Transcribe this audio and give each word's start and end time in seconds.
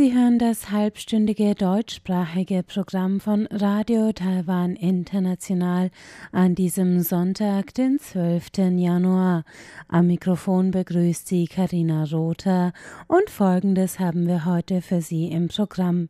Sie 0.00 0.14
hören 0.14 0.38
das 0.38 0.70
halbstündige 0.70 1.54
deutschsprachige 1.54 2.62
Programm 2.62 3.20
von 3.20 3.46
Radio 3.50 4.10
Taiwan 4.12 4.74
International 4.74 5.90
an 6.32 6.54
diesem 6.54 7.00
Sonntag, 7.02 7.74
den 7.74 7.98
12. 7.98 8.46
Januar. 8.78 9.44
Am 9.88 10.06
Mikrofon 10.06 10.70
begrüßt 10.70 11.28
Sie 11.28 11.44
Karina 11.44 12.04
Rother 12.04 12.72
und 13.08 13.28
Folgendes 13.28 13.98
haben 13.98 14.26
wir 14.26 14.46
heute 14.46 14.80
für 14.80 15.02
Sie 15.02 15.26
im 15.26 15.48
Programm. 15.48 16.08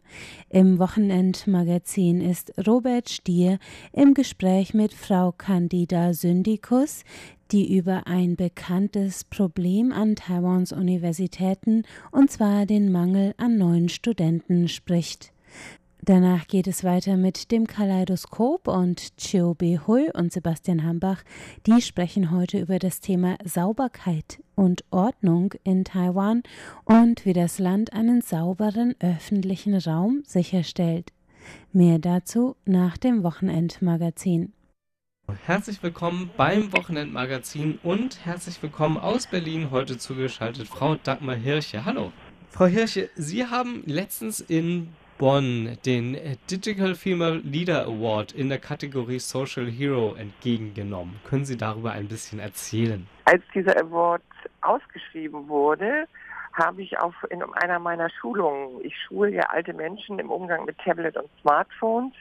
Im 0.51 0.79
Wochenendmagazin 0.79 2.21
ist 2.21 2.53
Robert 2.65 3.09
Stier 3.09 3.59
im 3.93 4.15
Gespräch 4.15 4.73
mit 4.73 4.95
Frau 4.95 5.33
Candida 5.33 6.15
Syndikus, 6.15 7.03
die 7.53 7.77
über 7.77 8.07
ein 8.07 8.37
bekanntes 8.37 9.25
Problem 9.25 9.93
an 9.93 10.17
Taiwans 10.17 10.73
Universitäten, 10.73 11.85
und 12.11 12.31
zwar 12.31 12.67
den 12.67 12.93
Mangel 12.93 13.35
an 13.37 13.59
neuen 13.59 13.89
Studenten, 13.89 14.69
spricht. 14.69 15.33
Danach 16.03 16.47
geht 16.47 16.67
es 16.67 16.83
weiter 16.83 17.17
mit 17.19 17.51
dem 17.51 17.67
Kaleidoskop 17.67 18.69
und 18.69 19.17
Chiu 19.19 19.55
Bei 19.55 19.79
Hui 19.87 20.11
und 20.15 20.33
Sebastian 20.33 20.83
Hambach. 20.83 21.23
Die 21.67 21.83
sprechen 21.83 22.31
heute 22.31 22.59
über 22.59 22.79
das 22.79 23.01
Thema 23.01 23.37
Sauberkeit 23.45 24.43
und 24.55 24.83
Ordnung 24.91 25.53
in 25.63 25.85
Taiwan 25.85 26.43
und 26.85 27.27
wie 27.27 27.35
das 27.35 27.59
Land 27.59 27.93
einen 27.93 28.23
sauberen 28.23 28.95
öffentlichen 29.01 29.75
Raum 29.75 30.23
sicherstellt. 30.25 31.13
Mehr 31.73 31.99
dazu 31.99 32.57
nach 32.65 32.97
dem 32.97 33.23
Wochenendmagazin. 33.23 34.53
Herzlich 35.45 35.83
willkommen 35.83 36.31
beim 36.37 36.73
Wochenendmagazin 36.73 37.79
und 37.83 38.25
herzlich 38.25 38.63
willkommen 38.63 38.97
aus 38.97 39.27
Berlin, 39.27 39.71
heute 39.71 39.99
zugeschaltet 39.99 40.69
Frau 40.69 40.95
Dagmar 40.95 41.37
Hirche. 41.37 41.85
Hallo. 41.85 42.13
Frau 42.51 42.67
Hirche, 42.67 43.11
Sie 43.15 43.47
haben 43.47 43.83
letztens 43.87 44.41
in 44.41 44.93
Bonn 45.19 45.77
den 45.85 46.17
Digital 46.51 46.95
Female 46.95 47.39
Leader 47.39 47.85
Award 47.85 48.33
in 48.33 48.49
der 48.49 48.59
Kategorie 48.59 49.19
Social 49.19 49.67
Hero 49.67 50.15
entgegengenommen. 50.15 51.21
Können 51.29 51.45
Sie 51.45 51.57
darüber 51.57 51.93
ein 51.93 52.09
bisschen 52.09 52.39
erzählen? 52.39 53.07
Als 53.27 53.43
dieser 53.55 53.77
Award 53.79 54.23
ausgeschrieben 54.63 55.49
wurde, 55.49 56.07
habe 56.55 56.83
ich 56.83 56.99
auf 56.99 57.15
in 57.31 57.43
einer 57.43 57.79
meiner 57.79 58.09
Schulungen, 58.11 58.81
ich 58.83 58.95
schule 59.07 59.31
ja 59.31 59.43
alte 59.51 59.73
Menschen 59.73 60.19
im 60.19 60.31
Umgang 60.31 60.65
mit 60.65 60.79
Tablet 60.79 61.17
und 61.17 61.29
Smartphones, 61.41 62.15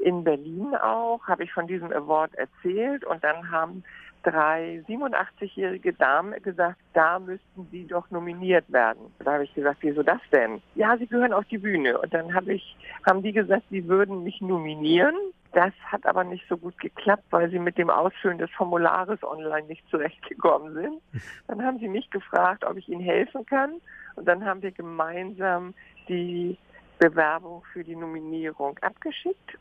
in 0.00 0.24
Berlin 0.24 0.74
auch, 0.74 1.26
habe 1.26 1.44
ich 1.44 1.52
von 1.52 1.66
diesem 1.66 1.92
Award 1.92 2.34
erzählt 2.34 3.04
und 3.04 3.22
dann 3.22 3.50
haben 3.50 3.84
drei 4.22 4.82
87-jährige 4.88 5.92
Damen 5.94 6.40
gesagt, 6.42 6.78
da 6.92 7.18
müssten 7.18 7.66
sie 7.70 7.86
doch 7.86 8.10
nominiert 8.10 8.70
werden. 8.70 9.12
Da 9.18 9.34
habe 9.34 9.44
ich 9.44 9.54
gesagt, 9.54 9.78
wieso 9.80 10.02
das 10.02 10.20
denn? 10.32 10.60
Ja, 10.74 10.96
sie 10.98 11.06
gehören 11.06 11.32
auf 11.32 11.44
die 11.46 11.58
Bühne. 11.58 11.98
Und 11.98 12.12
dann 12.12 12.34
habe 12.34 12.54
ich, 12.54 12.76
haben 13.06 13.22
die 13.22 13.32
gesagt, 13.32 13.64
sie 13.70 13.88
würden 13.88 14.22
mich 14.22 14.40
nominieren. 14.40 15.14
Das 15.52 15.72
hat 15.84 16.06
aber 16.06 16.22
nicht 16.24 16.44
so 16.48 16.56
gut 16.56 16.78
geklappt, 16.78 17.24
weil 17.30 17.50
sie 17.50 17.58
mit 17.58 17.76
dem 17.76 17.90
Ausfüllen 17.90 18.38
des 18.38 18.50
Formulares 18.50 19.22
online 19.24 19.66
nicht 19.66 19.88
zurechtgekommen 19.90 20.74
sind. 20.74 21.02
Dann 21.48 21.64
haben 21.64 21.78
sie 21.78 21.88
mich 21.88 22.08
gefragt, 22.10 22.64
ob 22.64 22.76
ich 22.76 22.88
ihnen 22.88 23.00
helfen 23.00 23.44
kann. 23.46 23.80
Und 24.16 24.26
dann 24.26 24.44
haben 24.44 24.62
wir 24.62 24.70
gemeinsam 24.70 25.74
die 26.08 26.56
Bewerbung 26.98 27.64
für 27.72 27.82
die 27.82 27.96
Nominierung 27.96 28.78
abgeschickt. 28.80 29.58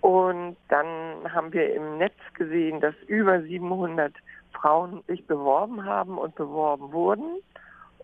Und 0.00 0.56
dann 0.68 0.86
haben 1.32 1.52
wir 1.52 1.74
im 1.74 1.98
Netz 1.98 2.14
gesehen, 2.34 2.80
dass 2.80 2.94
über 3.06 3.42
700 3.42 4.14
Frauen 4.52 5.02
sich 5.06 5.26
beworben 5.26 5.84
haben 5.84 6.18
und 6.18 6.34
beworben 6.34 6.92
wurden. 6.92 7.42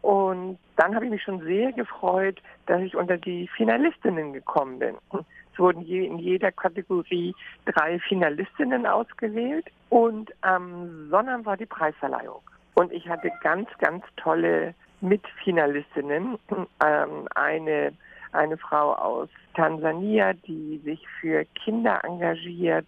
Und 0.03 0.59
dann 0.77 0.95
habe 0.95 1.07
ich 1.07 1.11
mich 1.11 1.23
schon 1.23 1.41
sehr 1.41 1.73
gefreut, 1.73 2.43
dass 2.67 2.83
ich 2.83 2.95
unter 2.95 3.17
die 3.17 3.49
Finalistinnen 3.57 4.33
gekommen 4.33 4.79
bin. 4.79 4.97
Es 5.53 5.59
wurden 5.59 5.83
je, 5.83 6.05
in 6.05 6.19
jeder 6.19 6.53
Kategorie 6.53 7.35
drei 7.65 7.99
Finalistinnen 8.01 8.87
ausgewählt 8.87 9.67
und 9.89 10.33
am 10.43 11.09
Sonntag 11.11 11.47
war 11.47 11.57
die 11.57 11.65
Preisverleihung. 11.65 12.43
Und 12.75 12.93
ich 12.93 13.09
hatte 13.09 13.31
ganz, 13.41 13.69
ganz 13.79 14.05
tolle 14.17 14.75
Mitfinalistinnen. 15.01 16.39
Ähm, 16.85 17.29
eine 17.35 17.93
eine 18.35 18.57
Frau 18.57 18.95
aus 18.95 19.29
Tansania, 19.55 20.33
die 20.33 20.81
sich 20.85 21.07
für 21.21 21.45
Kinder 21.65 22.01
engagiert, 22.05 22.87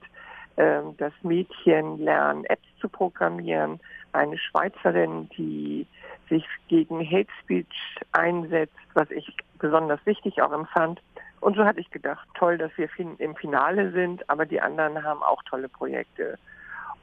ähm, 0.57 0.95
das 0.99 1.13
Mädchen 1.23 1.99
lernen, 1.99 2.45
Apps 2.47 2.67
zu 2.81 2.89
programmieren, 2.89 3.81
eine 4.13 4.39
Schweizerin, 4.39 5.29
die 5.37 5.87
sich 6.29 6.45
gegen 6.69 7.05
Hate 7.05 7.31
Speech 7.43 7.97
einsetzt, 8.13 8.75
was 8.95 9.11
ich 9.11 9.37
besonders 9.59 10.05
wichtig 10.07 10.41
auch 10.43 10.53
empfand. 10.53 11.01
Und 11.41 11.57
so 11.57 11.65
hatte 11.65 11.81
ich 11.81 11.91
gedacht, 11.91 12.27
toll, 12.35 12.59
dass 12.59 12.73
wir 12.77 12.89
im 13.19 13.37
Finale 13.37 13.93
sind, 13.93 14.29
aber 14.29 14.47
die 14.47 14.61
anderen 14.61 15.03
haben 15.05 15.23
auch 15.23 15.43
tolle 15.45 15.69
Projekte. 15.69 16.39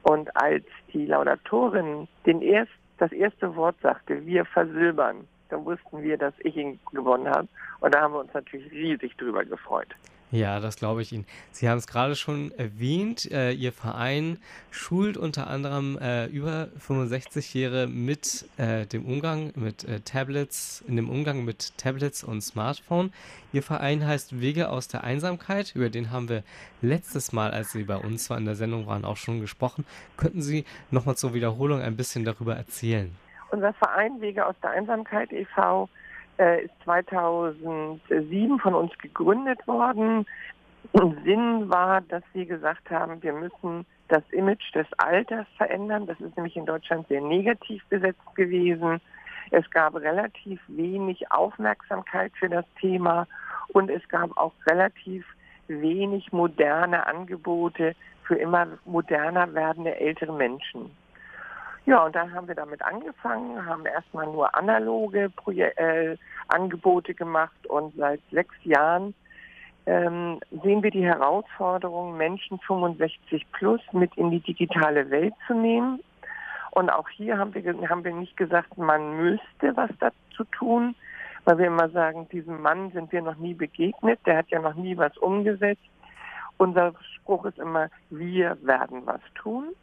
Und 0.02 0.36
als 0.36 0.64
die 0.92 1.06
Laudatorin 1.06 2.08
den 2.26 2.42
erst, 2.42 2.72
das 2.98 3.12
erste 3.12 3.56
Wort 3.56 3.76
sagte, 3.82 4.26
wir 4.26 4.44
versilbern, 4.44 5.26
dann 5.48 5.64
wussten 5.64 6.02
wir, 6.02 6.16
dass 6.16 6.34
ich 6.40 6.56
ihn 6.56 6.78
gewonnen 6.92 7.28
habe. 7.28 7.48
Und 7.80 7.94
da 7.94 8.00
haben 8.00 8.14
wir 8.14 8.20
uns 8.20 8.34
natürlich 8.34 8.70
riesig 8.72 9.16
drüber 9.16 9.44
gefreut. 9.44 9.94
Ja, 10.34 10.58
das 10.58 10.74
glaube 10.74 11.00
ich 11.00 11.12
Ihnen. 11.12 11.26
Sie 11.52 11.68
haben 11.68 11.78
es 11.78 11.86
gerade 11.86 12.16
schon 12.16 12.50
erwähnt, 12.58 13.30
äh, 13.30 13.52
Ihr 13.52 13.72
Verein 13.72 14.38
schult 14.72 15.16
unter 15.16 15.46
anderem 15.46 15.96
äh, 15.98 16.26
über 16.26 16.70
65-Jährige 16.84 17.86
mit 17.86 18.44
äh, 18.56 18.84
dem 18.86 19.04
Umgang 19.06 19.52
mit 19.54 19.84
äh, 19.84 20.00
Tablets, 20.00 20.82
in 20.88 20.96
dem 20.96 21.08
Umgang 21.08 21.44
mit 21.44 21.78
Tablets 21.78 22.24
und 22.24 22.40
Smartphone. 22.40 23.12
Ihr 23.52 23.62
Verein 23.62 24.04
heißt 24.04 24.40
Wege 24.40 24.70
aus 24.70 24.88
der 24.88 25.04
Einsamkeit. 25.04 25.70
Über 25.76 25.88
den 25.88 26.10
haben 26.10 26.28
wir 26.28 26.42
letztes 26.82 27.32
Mal, 27.32 27.52
als 27.52 27.70
Sie 27.70 27.84
bei 27.84 27.96
uns 27.96 28.28
in 28.28 28.44
der 28.44 28.56
Sendung 28.56 28.88
waren, 28.88 29.04
auch 29.04 29.16
schon 29.16 29.40
gesprochen. 29.40 29.84
Könnten 30.16 30.42
Sie 30.42 30.64
nochmal 30.90 31.16
zur 31.16 31.32
Wiederholung 31.34 31.80
ein 31.80 31.96
bisschen 31.96 32.24
darüber 32.24 32.56
erzählen? 32.56 33.14
Unser 33.54 33.72
Verein 33.74 34.20
Wege 34.20 34.44
aus 34.44 34.56
der 34.64 34.70
Einsamkeit 34.70 35.32
e.V. 35.32 35.88
Äh, 36.40 36.64
ist 36.64 36.74
2007 36.82 38.58
von 38.58 38.74
uns 38.74 38.90
gegründet 38.98 39.64
worden. 39.68 40.26
Sinn 41.22 41.70
war, 41.70 42.00
dass 42.00 42.24
wir 42.32 42.46
gesagt 42.46 42.90
haben, 42.90 43.22
wir 43.22 43.32
müssen 43.32 43.86
das 44.08 44.24
Image 44.32 44.74
des 44.74 44.88
Alters 44.96 45.46
verändern. 45.56 46.06
Das 46.06 46.20
ist 46.20 46.36
nämlich 46.36 46.56
in 46.56 46.66
Deutschland 46.66 47.06
sehr 47.06 47.20
negativ 47.20 47.84
besetzt 47.90 48.34
gewesen. 48.34 49.00
Es 49.52 49.70
gab 49.70 49.94
relativ 49.94 50.60
wenig 50.66 51.30
Aufmerksamkeit 51.30 52.32
für 52.36 52.48
das 52.48 52.64
Thema 52.80 53.28
und 53.68 53.88
es 53.88 54.02
gab 54.08 54.36
auch 54.36 54.54
relativ 54.66 55.24
wenig 55.68 56.32
moderne 56.32 57.06
Angebote 57.06 57.94
für 58.24 58.34
immer 58.34 58.66
moderner 58.84 59.54
werdende 59.54 59.94
ältere 59.94 60.32
Menschen. 60.32 60.90
Ja, 61.86 62.04
und 62.04 62.14
dann 62.14 62.32
haben 62.32 62.48
wir 62.48 62.54
damit 62.54 62.80
angefangen, 62.82 63.66
haben 63.66 63.84
erstmal 63.84 64.26
nur 64.26 64.54
analoge 64.54 65.30
Proje 65.36 65.76
äh, 65.76 66.16
Angebote 66.48 67.14
gemacht 67.14 67.66
und 67.66 67.94
seit 67.96 68.20
sechs 68.30 68.54
Jahren 68.64 69.14
ähm, 69.86 70.40
sehen 70.62 70.82
wir 70.82 70.90
die 70.90 71.04
Herausforderung, 71.04 72.16
Menschen 72.16 72.58
65 72.60 73.46
plus 73.52 73.80
mit 73.92 74.16
in 74.16 74.30
die 74.30 74.40
digitale 74.40 75.10
Welt 75.10 75.34
zu 75.46 75.54
nehmen. 75.54 76.00
Und 76.70 76.90
auch 76.90 77.08
hier 77.10 77.38
haben 77.38 77.54
wir, 77.54 77.88
haben 77.88 78.02
wir 78.02 78.14
nicht 78.14 78.36
gesagt, 78.36 78.78
man 78.78 79.18
müsste 79.18 79.76
was 79.76 79.90
dazu 80.00 80.44
tun, 80.52 80.94
weil 81.44 81.58
wir 81.58 81.66
immer 81.66 81.90
sagen, 81.90 82.28
diesem 82.30 82.62
Mann 82.62 82.90
sind 82.92 83.12
wir 83.12 83.20
noch 83.20 83.36
nie 83.36 83.54
begegnet, 83.54 84.18
der 84.24 84.38
hat 84.38 84.48
ja 84.48 84.58
noch 84.58 84.74
nie 84.74 84.96
was 84.96 85.16
umgesetzt. 85.18 85.82
Unser 86.56 86.94
Spruch 87.16 87.44
ist 87.44 87.58
immer, 87.58 87.90
wir 88.10 88.56
werden 88.62 89.02
was 89.04 89.20
tun. 89.34 89.74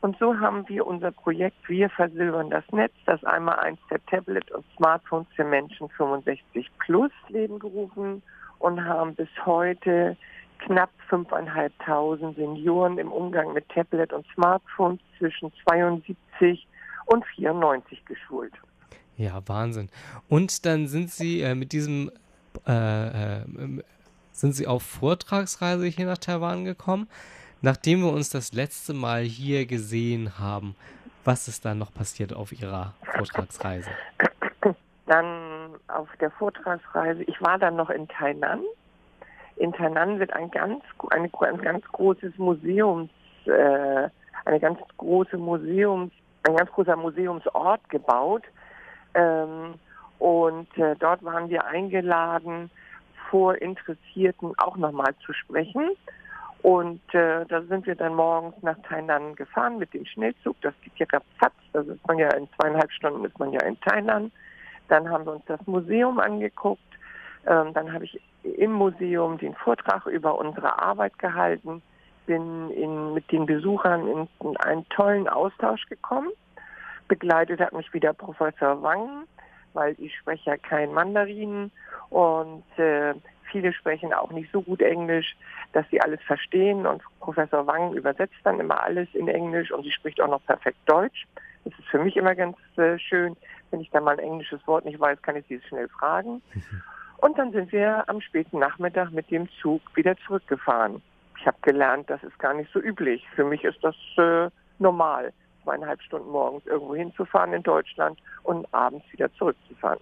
Und 0.00 0.18
so 0.18 0.38
haben 0.38 0.68
wir 0.68 0.86
unser 0.86 1.10
Projekt 1.10 1.68
Wir 1.68 1.90
versilbern 1.90 2.50
das 2.50 2.64
Netz, 2.72 2.92
das 3.06 3.22
einmal 3.24 3.58
eins 3.58 3.80
der 3.90 4.04
Tablet 4.06 4.50
und 4.52 4.64
Smartphones 4.76 5.26
für 5.34 5.44
Menschen 5.44 5.88
65 5.90 6.70
plus 6.78 7.12
Leben 7.28 7.58
gerufen 7.58 8.22
und 8.58 8.84
haben 8.84 9.14
bis 9.14 9.28
heute 9.44 10.16
knapp 10.58 10.90
5.500 11.10 12.34
Senioren 12.34 12.98
im 12.98 13.10
Umgang 13.12 13.52
mit 13.52 13.68
Tablet 13.68 14.12
und 14.12 14.26
Smartphones 14.34 15.00
zwischen 15.18 15.52
72 15.66 16.66
und 17.06 17.24
94 17.36 18.04
geschult. 18.04 18.52
Ja, 19.16 19.42
Wahnsinn. 19.46 19.88
Und 20.28 20.64
dann 20.64 20.86
sind 20.86 21.10
Sie 21.10 21.40
äh, 21.40 21.54
mit 21.54 21.72
diesem, 21.72 22.10
äh, 22.66 23.38
äh, 23.38 23.44
sind 24.30 24.52
Sie 24.52 24.66
auf 24.66 24.82
Vortragsreise 24.82 25.86
hier 25.86 26.06
nach 26.06 26.18
Taiwan 26.18 26.64
gekommen? 26.64 27.08
Nachdem 27.60 28.02
wir 28.02 28.12
uns 28.12 28.30
das 28.30 28.52
letzte 28.52 28.94
Mal 28.94 29.22
hier 29.22 29.66
gesehen 29.66 30.38
haben, 30.38 30.76
was 31.24 31.48
ist 31.48 31.64
dann 31.64 31.78
noch 31.78 31.92
passiert 31.92 32.32
auf 32.32 32.52
Ihrer 32.52 32.94
Vortragsreise? 33.16 33.90
Dann 35.06 35.74
auf 35.88 36.08
der 36.20 36.30
Vortragsreise, 36.32 37.22
ich 37.24 37.40
war 37.40 37.58
dann 37.58 37.76
noch 37.76 37.90
in 37.90 38.06
Tainan 38.08 38.60
in 39.58 39.72
Tainan 39.72 40.18
wird 40.18 40.32
ein 40.32 40.50
ganz, 40.50 40.82
eine, 41.10 41.28
ein 41.40 41.60
ganz 41.60 41.84
großes 41.86 42.38
Museums, 42.38 43.10
äh, 43.44 44.08
eine 44.44 44.60
ganz 44.60 44.78
große 44.96 45.36
Museums, 45.36 46.12
ein 46.44 46.56
ganz 46.56 46.70
großer 46.70 46.96
Museumsort 46.96 47.88
gebaut. 47.88 48.44
Ähm, 49.14 49.74
und 50.18 50.78
äh, 50.78 50.94
dort 50.96 51.24
waren 51.24 51.48
wir 51.48 51.64
eingeladen, 51.64 52.70
vor 53.30 53.60
Interessierten 53.60 54.52
auch 54.58 54.76
nochmal 54.76 55.14
zu 55.26 55.32
sprechen. 55.32 55.90
Und 56.68 57.00
äh, 57.14 57.46
da 57.46 57.62
sind 57.62 57.86
wir 57.86 57.94
dann 57.94 58.14
morgens 58.14 58.54
nach 58.62 58.76
Tainan 58.86 59.34
gefahren 59.36 59.78
mit 59.78 59.94
dem 59.94 60.04
Schnellzug. 60.04 60.54
Das 60.60 60.74
geht 60.82 60.92
ja 60.98 61.06
ratzfatz. 61.10 61.54
Da 61.72 61.80
ist 61.80 62.06
man 62.06 62.18
ja 62.18 62.28
in 62.34 62.46
zweieinhalb 62.56 62.92
Stunden 62.92 63.24
ist 63.24 63.38
man 63.38 63.52
ja 63.52 63.62
in 63.62 63.80
Tainan. 63.80 64.30
Dann 64.88 65.08
haben 65.08 65.24
wir 65.24 65.32
uns 65.32 65.46
das 65.46 65.66
Museum 65.66 66.20
angeguckt. 66.20 66.82
Ähm, 67.46 67.72
dann 67.72 67.90
habe 67.90 68.04
ich 68.04 68.20
im 68.42 68.72
Museum 68.72 69.38
den 69.38 69.54
Vortrag 69.54 70.04
über 70.08 70.38
unsere 70.38 70.78
Arbeit 70.78 71.18
gehalten. 71.18 71.80
Bin 72.26 72.68
in, 72.72 73.14
mit 73.14 73.32
den 73.32 73.46
Besuchern 73.46 74.06
in, 74.06 74.28
in 74.46 74.56
einen 74.58 74.86
tollen 74.90 75.26
Austausch 75.26 75.86
gekommen. 75.86 76.28
Begleitet 77.08 77.60
hat 77.60 77.72
mich 77.72 77.90
wieder 77.94 78.12
Professor 78.12 78.82
Wang, 78.82 79.24
weil 79.72 79.96
ich 79.98 80.14
spreche 80.18 80.50
ja 80.50 80.58
kein 80.58 80.92
Mandarin 80.92 81.70
und 82.10 82.64
äh, 82.78 83.14
viele 83.50 83.72
sprechen 83.72 84.12
auch 84.12 84.30
nicht 84.30 84.50
so 84.52 84.62
gut 84.62 84.80
Englisch, 84.82 85.36
dass 85.72 85.88
sie 85.90 86.00
alles 86.00 86.20
verstehen 86.22 86.86
und 86.86 87.02
Professor 87.20 87.66
Wang 87.66 87.92
übersetzt 87.92 88.36
dann 88.44 88.60
immer 88.60 88.82
alles 88.82 89.08
in 89.14 89.28
Englisch 89.28 89.70
und 89.70 89.82
sie 89.82 89.92
spricht 89.92 90.20
auch 90.20 90.28
noch 90.28 90.44
perfekt 90.46 90.78
Deutsch. 90.86 91.26
Das 91.64 91.78
ist 91.78 91.88
für 91.88 91.98
mich 91.98 92.16
immer 92.16 92.34
ganz 92.34 92.56
äh, 92.76 92.98
schön. 92.98 93.36
Wenn 93.70 93.80
ich 93.80 93.90
dann 93.90 94.04
mal 94.04 94.12
ein 94.12 94.24
englisches 94.24 94.66
Wort 94.66 94.84
nicht 94.84 94.98
weiß, 94.98 95.20
kann 95.22 95.36
ich 95.36 95.46
sie 95.46 95.60
schnell 95.68 95.88
fragen. 95.88 96.40
Und 97.18 97.36
dann 97.36 97.52
sind 97.52 97.72
wir 97.72 98.08
am 98.08 98.20
späten 98.20 98.60
Nachmittag 98.60 99.10
mit 99.10 99.30
dem 99.30 99.48
Zug 99.60 99.82
wieder 99.94 100.16
zurückgefahren. 100.26 101.02
Ich 101.38 101.46
habe 101.46 101.56
gelernt, 101.62 102.08
das 102.08 102.22
ist 102.22 102.38
gar 102.38 102.54
nicht 102.54 102.72
so 102.72 102.80
üblich. 102.80 103.26
Für 103.34 103.44
mich 103.44 103.64
ist 103.64 103.82
das 103.82 103.96
äh, 104.16 104.48
normal, 104.78 105.32
zweieinhalb 105.64 106.00
Stunden 106.02 106.30
morgens 106.30 106.64
irgendwo 106.66 106.94
hinzufahren 106.94 107.52
in 107.52 107.62
Deutschland 107.62 108.18
und 108.44 108.72
abends 108.72 109.04
wieder 109.12 109.32
zurückzufahren. 109.34 110.00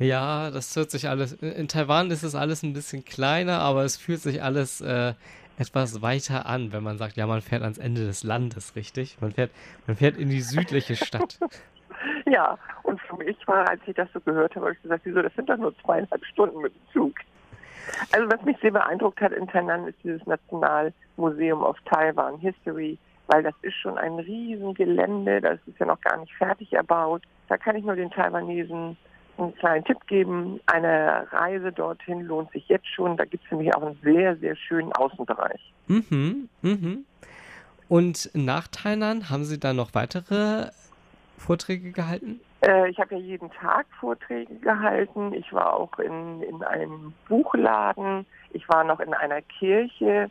Ja, 0.00 0.50
das 0.50 0.74
hört 0.76 0.90
sich 0.90 1.10
alles. 1.10 1.34
In 1.34 1.68
Taiwan 1.68 2.10
ist 2.10 2.22
es 2.22 2.34
alles 2.34 2.62
ein 2.62 2.72
bisschen 2.72 3.04
kleiner, 3.04 3.58
aber 3.58 3.84
es 3.84 3.98
fühlt 3.98 4.20
sich 4.20 4.42
alles 4.42 4.80
äh, 4.80 5.12
etwas 5.58 6.00
weiter 6.00 6.46
an, 6.46 6.72
wenn 6.72 6.82
man 6.82 6.96
sagt, 6.96 7.18
ja, 7.18 7.26
man 7.26 7.42
fährt 7.42 7.60
ans 7.62 7.76
Ende 7.76 8.06
des 8.06 8.24
Landes, 8.24 8.76
richtig? 8.76 9.18
Man 9.20 9.32
fährt, 9.32 9.50
man 9.86 9.96
fährt 9.96 10.16
in 10.16 10.30
die 10.30 10.40
südliche 10.40 10.96
Stadt. 10.96 11.38
ja, 12.26 12.56
und 12.82 12.98
für 13.02 13.16
mich 13.16 13.36
war, 13.46 13.68
als 13.68 13.82
ich 13.86 13.94
das 13.94 14.08
so 14.14 14.20
gehört 14.20 14.56
habe, 14.56 14.66
habe 14.66 14.74
ich 14.74 14.82
gesagt, 14.82 15.02
wieso, 15.04 15.20
das 15.20 15.34
sind 15.34 15.50
doch 15.50 15.58
nur 15.58 15.76
zweieinhalb 15.80 16.24
Stunden 16.24 16.62
mit 16.62 16.74
dem 16.74 16.92
Zug. 16.94 17.16
Also 18.10 18.30
was 18.30 18.40
mich 18.42 18.56
sehr 18.62 18.70
beeindruckt 18.70 19.20
hat 19.20 19.32
in 19.32 19.48
Tainan 19.48 19.86
ist 19.86 19.98
dieses 20.02 20.24
Nationalmuseum 20.26 21.62
of 21.62 21.76
Taiwan 21.84 22.38
History, 22.38 22.96
weil 23.26 23.42
das 23.42 23.54
ist 23.60 23.74
schon 23.74 23.98
ein 23.98 24.14
Riesengelände, 24.14 25.42
das 25.42 25.58
ist 25.66 25.78
ja 25.78 25.84
noch 25.84 26.00
gar 26.00 26.16
nicht 26.16 26.32
fertig 26.36 26.72
erbaut. 26.72 27.22
Da 27.48 27.58
kann 27.58 27.76
ich 27.76 27.84
nur 27.84 27.96
den 27.96 28.10
Taiwanesen 28.10 28.96
einen 29.40 29.54
kleinen 29.56 29.84
Tipp 29.84 30.06
geben. 30.06 30.60
Eine 30.66 31.26
Reise 31.32 31.72
dorthin 31.72 32.22
lohnt 32.22 32.50
sich 32.52 32.68
jetzt 32.68 32.88
schon. 32.88 33.16
Da 33.16 33.24
gibt 33.24 33.44
es 33.44 33.50
nämlich 33.50 33.74
auch 33.74 33.82
einen 33.82 33.98
sehr, 34.02 34.36
sehr 34.36 34.56
schönen 34.56 34.92
Außenbereich. 34.92 35.72
Mhm, 35.88 36.48
mhm. 36.62 37.04
Und 37.88 38.30
nach 38.34 38.68
Thailand 38.68 39.30
haben 39.30 39.44
Sie 39.44 39.58
da 39.58 39.72
noch 39.72 39.94
weitere 39.94 40.70
Vorträge 41.36 41.90
gehalten? 41.90 42.40
Äh, 42.60 42.90
ich 42.90 42.98
habe 42.98 43.16
ja 43.16 43.20
jeden 43.20 43.50
Tag 43.50 43.86
Vorträge 43.98 44.54
gehalten. 44.56 45.32
Ich 45.34 45.52
war 45.52 45.74
auch 45.74 45.98
in, 45.98 46.42
in 46.42 46.62
einem 46.62 47.12
Buchladen. 47.28 48.26
Ich 48.52 48.68
war 48.68 48.84
noch 48.84 49.00
in 49.00 49.14
einer 49.14 49.42
Kirche, 49.42 50.30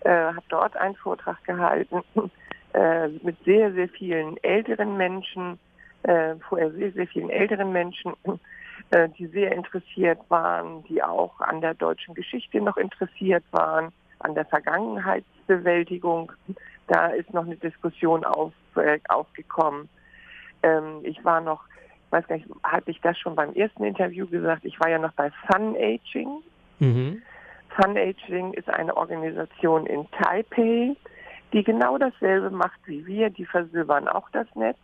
äh, 0.00 0.10
habe 0.10 0.42
dort 0.48 0.76
einen 0.76 0.96
Vortrag 0.96 1.42
gehalten 1.44 2.02
äh, 2.74 3.08
mit 3.22 3.36
sehr, 3.44 3.72
sehr 3.72 3.88
vielen 3.88 4.36
älteren 4.42 4.96
Menschen 4.96 5.58
äh, 6.04 6.34
vorher 6.48 6.70
sehr, 6.72 6.92
sehr 6.92 7.06
vielen 7.08 7.30
älteren 7.30 7.72
Menschen, 7.72 8.14
äh, 8.90 9.08
die 9.18 9.26
sehr 9.26 9.52
interessiert 9.52 10.18
waren, 10.28 10.84
die 10.84 11.02
auch 11.02 11.40
an 11.40 11.60
der 11.60 11.74
deutschen 11.74 12.14
Geschichte 12.14 12.60
noch 12.60 12.76
interessiert 12.76 13.44
waren, 13.50 13.92
an 14.20 14.34
der 14.34 14.44
Vergangenheitsbewältigung. 14.46 16.32
Da 16.86 17.08
ist 17.08 17.32
noch 17.34 17.44
eine 17.44 17.56
Diskussion 17.56 18.24
auf, 18.24 18.52
äh, 18.76 18.98
aufgekommen. 19.08 19.88
Ähm, 20.62 21.00
ich 21.02 21.24
war 21.24 21.40
noch, 21.40 21.64
ich 22.06 22.12
weiß 22.12 22.26
gar 22.26 22.36
nicht, 22.36 22.48
hatte 22.62 22.90
ich 22.90 23.00
das 23.00 23.18
schon 23.18 23.36
beim 23.36 23.52
ersten 23.54 23.84
Interview 23.84 24.26
gesagt, 24.26 24.64
ich 24.64 24.78
war 24.80 24.88
ja 24.88 24.98
noch 24.98 25.12
bei 25.12 25.30
Fun 25.46 25.76
Aging. 25.76 26.42
Mhm. 26.78 27.22
Fun 27.76 27.96
Aging 27.96 28.54
ist 28.54 28.68
eine 28.70 28.96
Organisation 28.96 29.86
in 29.86 30.10
Taipei, 30.12 30.96
die 31.52 31.62
genau 31.62 31.98
dasselbe 31.98 32.50
macht 32.50 32.80
wie 32.86 33.06
wir. 33.06 33.30
Die 33.30 33.44
versilbern 33.44 34.08
auch 34.08 34.28
das 34.30 34.46
Netz. 34.54 34.78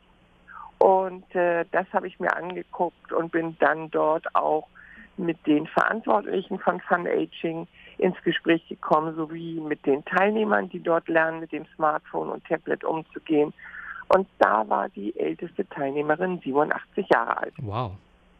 Und 0.84 1.34
äh, 1.34 1.64
das 1.72 1.86
habe 1.94 2.06
ich 2.06 2.20
mir 2.20 2.36
angeguckt 2.36 3.10
und 3.10 3.32
bin 3.32 3.56
dann 3.58 3.90
dort 3.90 4.26
auch 4.34 4.68
mit 5.16 5.38
den 5.46 5.66
Verantwortlichen 5.66 6.58
von 6.58 6.78
Fun 6.82 7.06
Aging 7.06 7.66
ins 7.96 8.22
Gespräch 8.22 8.68
gekommen, 8.68 9.16
sowie 9.16 9.60
mit 9.60 9.86
den 9.86 10.04
Teilnehmern, 10.04 10.68
die 10.68 10.80
dort 10.80 11.08
lernen, 11.08 11.40
mit 11.40 11.52
dem 11.52 11.64
Smartphone 11.74 12.28
und 12.28 12.44
Tablet 12.44 12.84
umzugehen. 12.84 13.54
Und 14.08 14.28
da 14.40 14.68
war 14.68 14.90
die 14.90 15.18
älteste 15.18 15.66
Teilnehmerin 15.70 16.40
87 16.40 17.08
Jahre 17.08 17.38
alt. 17.38 17.54
Wow, 17.62 17.92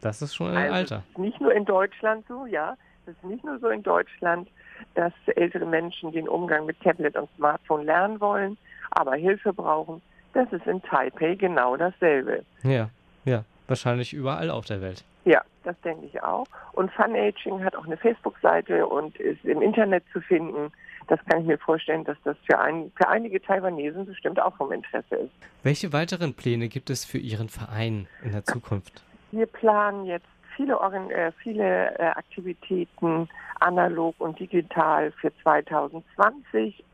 das 0.03 0.21
ist 0.21 0.35
schon 0.35 0.51
ein 0.51 0.71
also 0.71 0.97
Alter. 0.97 1.03
Nicht 1.17 1.41
nur 1.41 1.55
in 1.55 1.65
Deutschland 1.65 2.27
so, 2.29 2.45
ja. 2.45 2.77
Es 3.07 3.15
ist 3.15 3.25
nicht 3.25 3.45
nur 3.45 3.59
so 3.59 3.71
in 3.71 3.83
Deutschland, 3.83 4.51
dass 4.97 5.15
ältere 5.35 5.65
Menschen 5.65 6.13
den 6.13 6.29
Umgang 6.29 6.67
mit 6.67 6.79
Tablet 6.83 7.17
und 7.17 7.31
Smartphone 7.37 7.87
lernen 7.87 8.21
wollen, 8.21 8.59
aber 8.91 9.15
Hilfe 9.15 9.55
brauchen. 9.55 10.03
Das 10.35 10.53
ist 10.53 10.67
in 10.67 10.83
Taipei 10.83 11.35
genau 11.37 11.77
dasselbe. 11.77 12.45
Ja, 12.63 12.91
ja, 13.25 13.45
wahrscheinlich 13.67 14.13
überall 14.13 14.51
auf 14.51 14.67
der 14.67 14.83
Welt. 14.83 15.05
Ja, 15.25 15.43
das 15.63 15.81
denke 15.83 16.07
ich 16.07 16.23
auch. 16.23 16.47
Und 16.73 16.93
Fun 16.93 17.15
Aging 17.15 17.65
hat 17.65 17.75
auch 17.77 17.87
eine 17.87 17.97
Facebook-Seite 17.97 18.87
und 18.87 19.17
ist 19.17 19.45
im 19.45 19.63
Internet 19.63 20.05
zu 20.13 20.21
finden. 20.21 20.71
Das 21.07 21.21
kann 21.27 21.41
ich 21.41 21.47
mir 21.47 21.59
vorstellen, 21.59 22.05
dass 22.05 22.17
das 22.25 22.37
für, 22.45 22.59
ein, 22.59 22.91
für 22.97 23.09
einige 23.09 23.41
Taiwanesen 23.41 24.07
bestimmt 24.07 24.41
auch 24.41 24.57
vom 24.57 24.73
Interesse 24.73 25.17
ist. 25.17 25.33
Welche 25.63 25.93
weiteren 25.93 26.35
Pläne 26.35 26.69
gibt 26.69 26.91
es 26.91 27.05
für 27.05 27.19
Ihren 27.19 27.49
Verein 27.49 28.07
in 28.23 28.33
der 28.33 28.45
Zukunft? 28.45 29.03
Wir 29.31 29.47
planen 29.47 30.05
jetzt 30.05 30.27
viele, 30.57 30.79
äh, 31.11 31.33
viele 31.43 31.99
äh, 31.99 32.07
Aktivitäten 32.07 33.29
analog 33.61 34.15
und 34.19 34.39
digital 34.39 35.13
für 35.13 35.33
2020. 35.43 36.85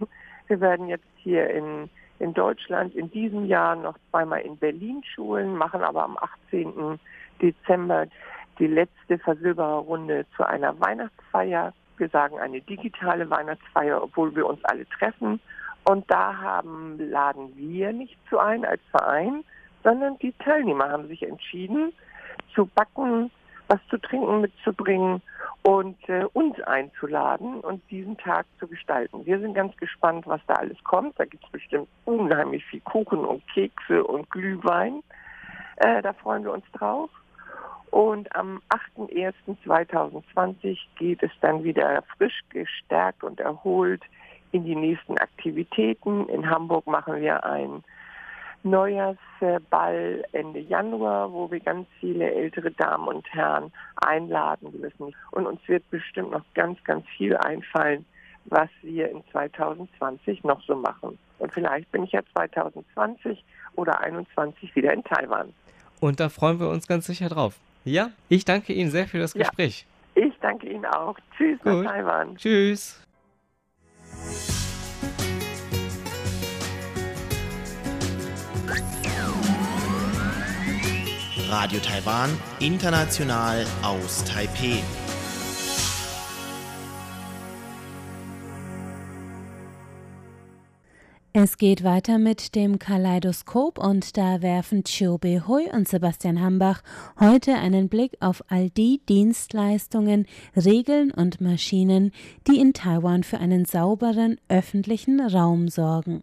Wir 0.48 0.60
werden 0.60 0.88
jetzt 0.88 1.06
hier 1.16 1.48
in 1.50 1.88
in 2.20 2.34
Deutschland 2.34 2.94
in 2.94 3.10
diesem 3.10 3.46
Jahr 3.46 3.74
noch 3.74 3.96
zweimal 4.10 4.40
in 4.42 4.56
Berlin 4.56 5.02
schulen, 5.14 5.56
machen 5.56 5.82
aber 5.82 6.04
am 6.04 6.18
18. 6.18 7.00
Dezember 7.40 8.06
die 8.58 8.66
letzte 8.66 9.18
Versilbererrunde 9.18 10.26
zu 10.36 10.46
einer 10.46 10.78
Weihnachtsfeier. 10.78 11.72
Wir 11.96 12.08
sagen 12.10 12.38
eine 12.38 12.60
digitale 12.60 13.28
Weihnachtsfeier, 13.30 14.02
obwohl 14.02 14.34
wir 14.36 14.46
uns 14.46 14.62
alle 14.64 14.86
treffen. 14.88 15.40
Und 15.88 16.10
da 16.10 16.36
haben, 16.36 16.98
laden 16.98 17.56
wir 17.56 17.92
nicht 17.92 18.16
zu 18.28 18.38
ein 18.38 18.66
als 18.66 18.82
Verein, 18.90 19.42
sondern 19.82 20.18
die 20.18 20.32
Teilnehmer 20.44 20.90
haben 20.90 21.08
sich 21.08 21.22
entschieden, 21.22 21.94
zu 22.54 22.66
backen, 22.66 23.30
was 23.70 23.80
zu 23.88 23.98
trinken 23.98 24.40
mitzubringen 24.40 25.22
und 25.62 25.96
äh, 26.08 26.24
uns 26.32 26.60
einzuladen 26.62 27.60
und 27.60 27.88
diesen 27.90 28.18
Tag 28.18 28.46
zu 28.58 28.66
gestalten. 28.66 29.24
Wir 29.24 29.38
sind 29.38 29.54
ganz 29.54 29.76
gespannt, 29.76 30.26
was 30.26 30.40
da 30.48 30.54
alles 30.54 30.82
kommt. 30.82 31.20
Da 31.20 31.24
gibt 31.24 31.44
es 31.44 31.50
bestimmt 31.50 31.86
unheimlich 32.04 32.64
viel 32.64 32.80
Kuchen 32.80 33.24
und 33.24 33.46
Kekse 33.46 34.02
und 34.02 34.28
Glühwein. 34.30 35.04
Äh, 35.76 36.02
da 36.02 36.12
freuen 36.14 36.42
wir 36.44 36.52
uns 36.52 36.64
drauf. 36.72 37.10
Und 37.90 38.34
am 38.34 38.60
8.1.2020 38.96 40.78
geht 40.96 41.22
es 41.22 41.30
dann 41.40 41.62
wieder 41.62 42.02
frisch 42.16 42.40
gestärkt 42.48 43.22
und 43.22 43.38
erholt 43.38 44.02
in 44.50 44.64
die 44.64 44.74
nächsten 44.76 45.16
Aktivitäten. 45.18 46.28
In 46.28 46.50
Hamburg 46.50 46.86
machen 46.86 47.20
wir 47.20 47.44
ein 47.44 47.84
Neujahrsball 48.62 50.24
Ende 50.32 50.60
Januar, 50.60 51.32
wo 51.32 51.50
wir 51.50 51.60
ganz 51.60 51.86
viele 51.98 52.30
ältere 52.32 52.70
Damen 52.72 53.08
und 53.08 53.26
Herren 53.32 53.72
einladen 53.96 54.72
müssen. 54.80 55.14
Und 55.30 55.46
uns 55.46 55.60
wird 55.66 55.88
bestimmt 55.90 56.30
noch 56.30 56.44
ganz, 56.54 56.82
ganz 56.84 57.06
viel 57.16 57.36
einfallen, 57.36 58.04
was 58.46 58.68
wir 58.82 59.10
in 59.10 59.22
2020 59.32 60.44
noch 60.44 60.62
so 60.64 60.76
machen. 60.76 61.18
Und 61.38 61.52
vielleicht 61.52 61.90
bin 61.92 62.04
ich 62.04 62.12
ja 62.12 62.20
2020 62.34 63.42
oder 63.76 63.92
2021 63.92 64.74
wieder 64.76 64.92
in 64.92 65.04
Taiwan. 65.04 65.52
Und 66.00 66.20
da 66.20 66.28
freuen 66.28 66.60
wir 66.60 66.68
uns 66.68 66.86
ganz 66.86 67.06
sicher 67.06 67.28
drauf. 67.28 67.54
Ja, 67.84 68.10
ich 68.28 68.44
danke 68.44 68.72
Ihnen 68.72 68.90
sehr 68.90 69.06
für 69.06 69.18
das 69.18 69.32
Gespräch. 69.34 69.86
Ja, 70.14 70.26
ich 70.26 70.34
danke 70.40 70.68
Ihnen 70.68 70.86
auch. 70.86 71.16
Tschüss 71.36 71.58
Gut. 71.62 71.84
nach 71.84 71.92
Taiwan. 71.92 72.36
Tschüss. 72.36 73.06
Radio 81.50 81.80
Taiwan, 81.80 82.30
international 82.60 83.66
aus 83.82 84.22
Taipei. 84.22 84.80
Es 91.32 91.58
geht 91.58 91.82
weiter 91.82 92.18
mit 92.18 92.54
dem 92.54 92.78
Kaleidoskop 92.78 93.78
und 93.78 94.16
da 94.16 94.42
werfen 94.42 94.84
Chiu 94.84 95.18
Bei 95.18 95.40
Hui 95.40 95.68
und 95.72 95.88
Sebastian 95.88 96.40
Hambach 96.40 96.82
heute 97.18 97.54
einen 97.54 97.88
Blick 97.88 98.16
auf 98.20 98.44
all 98.48 98.70
die 98.70 99.00
Dienstleistungen, 99.08 100.26
Regeln 100.54 101.10
und 101.10 101.40
Maschinen, 101.40 102.12
die 102.46 102.60
in 102.60 102.74
Taiwan 102.74 103.24
für 103.24 103.38
einen 103.38 103.64
sauberen 103.64 104.36
öffentlichen 104.48 105.20
Raum 105.20 105.66
sorgen. 105.66 106.22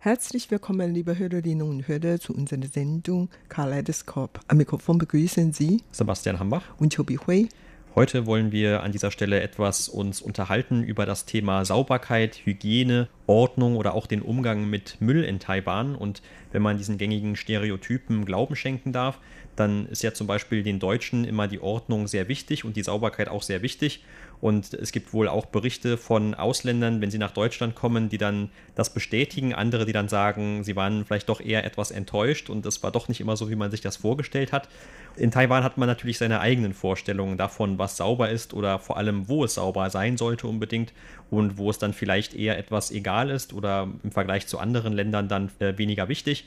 Herzlich 0.00 0.48
willkommen, 0.52 0.94
liebe 0.94 1.18
Hörerinnen 1.18 1.68
und 1.68 1.88
Hörer, 1.88 2.20
zu 2.20 2.32
unserer 2.32 2.68
Sendung 2.68 3.30
Kaleidoskop. 3.48 4.38
Am 4.46 4.58
Mikrofon 4.58 4.96
begrüßen 4.96 5.52
Sie 5.52 5.82
Sebastian 5.90 6.38
Hambach 6.38 6.62
und 6.78 6.94
Chobi 6.94 7.16
Hui. 7.16 7.48
Heute 7.96 8.24
wollen 8.24 8.52
wir 8.52 8.84
an 8.84 8.92
dieser 8.92 9.10
Stelle 9.10 9.40
etwas 9.40 9.88
uns 9.88 10.22
unterhalten 10.22 10.84
über 10.84 11.04
das 11.04 11.24
Thema 11.24 11.64
Sauberkeit, 11.64 12.46
Hygiene, 12.46 13.08
Ordnung 13.26 13.74
oder 13.74 13.94
auch 13.94 14.06
den 14.06 14.22
Umgang 14.22 14.70
mit 14.70 15.00
Müll 15.00 15.24
in 15.24 15.40
Taiwan. 15.40 15.96
Und 15.96 16.22
wenn 16.52 16.62
man 16.62 16.78
diesen 16.78 16.96
gängigen 16.96 17.34
Stereotypen 17.34 18.24
Glauben 18.24 18.54
schenken 18.54 18.92
darf, 18.92 19.18
dann 19.58 19.86
ist 19.86 20.02
ja 20.02 20.12
zum 20.14 20.26
Beispiel 20.26 20.62
den 20.62 20.78
Deutschen 20.78 21.24
immer 21.24 21.48
die 21.48 21.60
Ordnung 21.60 22.06
sehr 22.06 22.28
wichtig 22.28 22.64
und 22.64 22.76
die 22.76 22.82
Sauberkeit 22.82 23.28
auch 23.28 23.42
sehr 23.42 23.62
wichtig. 23.62 24.04
Und 24.40 24.72
es 24.72 24.92
gibt 24.92 25.12
wohl 25.12 25.26
auch 25.26 25.46
Berichte 25.46 25.98
von 25.98 26.34
Ausländern, 26.34 27.00
wenn 27.00 27.10
sie 27.10 27.18
nach 27.18 27.32
Deutschland 27.32 27.74
kommen, 27.74 28.08
die 28.08 28.18
dann 28.18 28.50
das 28.76 28.90
bestätigen. 28.90 29.52
Andere, 29.52 29.84
die 29.84 29.92
dann 29.92 30.08
sagen, 30.08 30.62
sie 30.62 30.76
waren 30.76 31.04
vielleicht 31.04 31.28
doch 31.28 31.40
eher 31.40 31.64
etwas 31.64 31.90
enttäuscht 31.90 32.48
und 32.48 32.64
es 32.64 32.82
war 32.82 32.92
doch 32.92 33.08
nicht 33.08 33.20
immer 33.20 33.36
so, 33.36 33.50
wie 33.50 33.56
man 33.56 33.72
sich 33.72 33.80
das 33.80 33.96
vorgestellt 33.96 34.52
hat. 34.52 34.68
In 35.16 35.32
Taiwan 35.32 35.64
hat 35.64 35.76
man 35.76 35.88
natürlich 35.88 36.18
seine 36.18 36.38
eigenen 36.38 36.72
Vorstellungen 36.72 37.36
davon, 37.36 37.78
was 37.78 37.96
sauber 37.96 38.30
ist 38.30 38.54
oder 38.54 38.78
vor 38.78 38.96
allem, 38.96 39.28
wo 39.28 39.42
es 39.42 39.54
sauber 39.54 39.90
sein 39.90 40.16
sollte 40.16 40.46
unbedingt 40.46 40.92
und 41.30 41.58
wo 41.58 41.70
es 41.70 41.78
dann 41.78 41.92
vielleicht 41.92 42.34
eher 42.34 42.56
etwas 42.58 42.92
egal 42.92 43.30
ist 43.30 43.52
oder 43.52 43.88
im 44.04 44.12
Vergleich 44.12 44.46
zu 44.46 44.60
anderen 44.60 44.92
Ländern 44.92 45.26
dann 45.26 45.50
äh, 45.58 45.76
weniger 45.76 46.08
wichtig. 46.08 46.46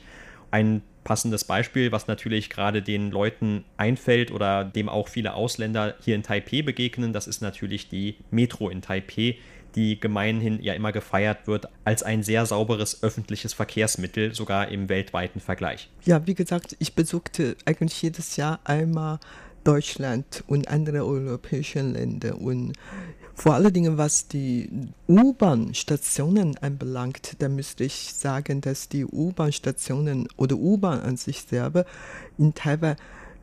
Ein 0.52 0.82
passendes 1.02 1.44
Beispiel, 1.44 1.90
was 1.90 2.06
natürlich 2.06 2.48
gerade 2.48 2.80
den 2.80 3.10
Leuten 3.10 3.64
einfällt 3.76 4.30
oder 4.30 4.64
dem 4.64 4.88
auch 4.88 5.08
viele 5.08 5.34
Ausländer 5.34 5.96
hier 6.00 6.14
in 6.14 6.22
Taipei 6.22 6.62
begegnen, 6.62 7.12
das 7.12 7.26
ist 7.26 7.42
natürlich 7.42 7.88
die 7.88 8.14
Metro 8.30 8.68
in 8.68 8.82
Taipei, 8.82 9.38
die 9.74 9.98
gemeinhin 9.98 10.62
ja 10.62 10.74
immer 10.74 10.92
gefeiert 10.92 11.46
wird 11.46 11.66
als 11.84 12.02
ein 12.02 12.22
sehr 12.22 12.46
sauberes 12.46 13.02
öffentliches 13.02 13.54
Verkehrsmittel, 13.54 14.34
sogar 14.34 14.68
im 14.68 14.88
weltweiten 14.88 15.40
Vergleich. 15.40 15.88
Ja, 16.04 16.26
wie 16.26 16.34
gesagt, 16.34 16.76
ich 16.78 16.94
besuchte 16.94 17.56
eigentlich 17.64 18.00
jedes 18.00 18.36
Jahr 18.36 18.60
einmal 18.64 19.18
Deutschland 19.64 20.44
und 20.46 20.68
andere 20.68 21.04
europäische 21.04 21.80
Länder 21.80 22.38
und 22.38 22.72
vor 23.34 23.54
allen 23.54 23.72
Dingen, 23.72 23.98
was 23.98 24.28
die 24.28 24.70
U-Bahn-Stationen 25.08 26.58
anbelangt, 26.58 27.36
da 27.38 27.48
müsste 27.48 27.84
ich 27.84 28.14
sagen, 28.14 28.60
dass 28.60 28.88
die 28.88 29.04
U-Bahn-Stationen 29.04 30.28
oder 30.36 30.56
U-Bahn 30.56 31.00
an 31.00 31.16
sich 31.16 31.42
selber 31.42 31.84
in 32.38 32.54
Taiwan 32.54 32.96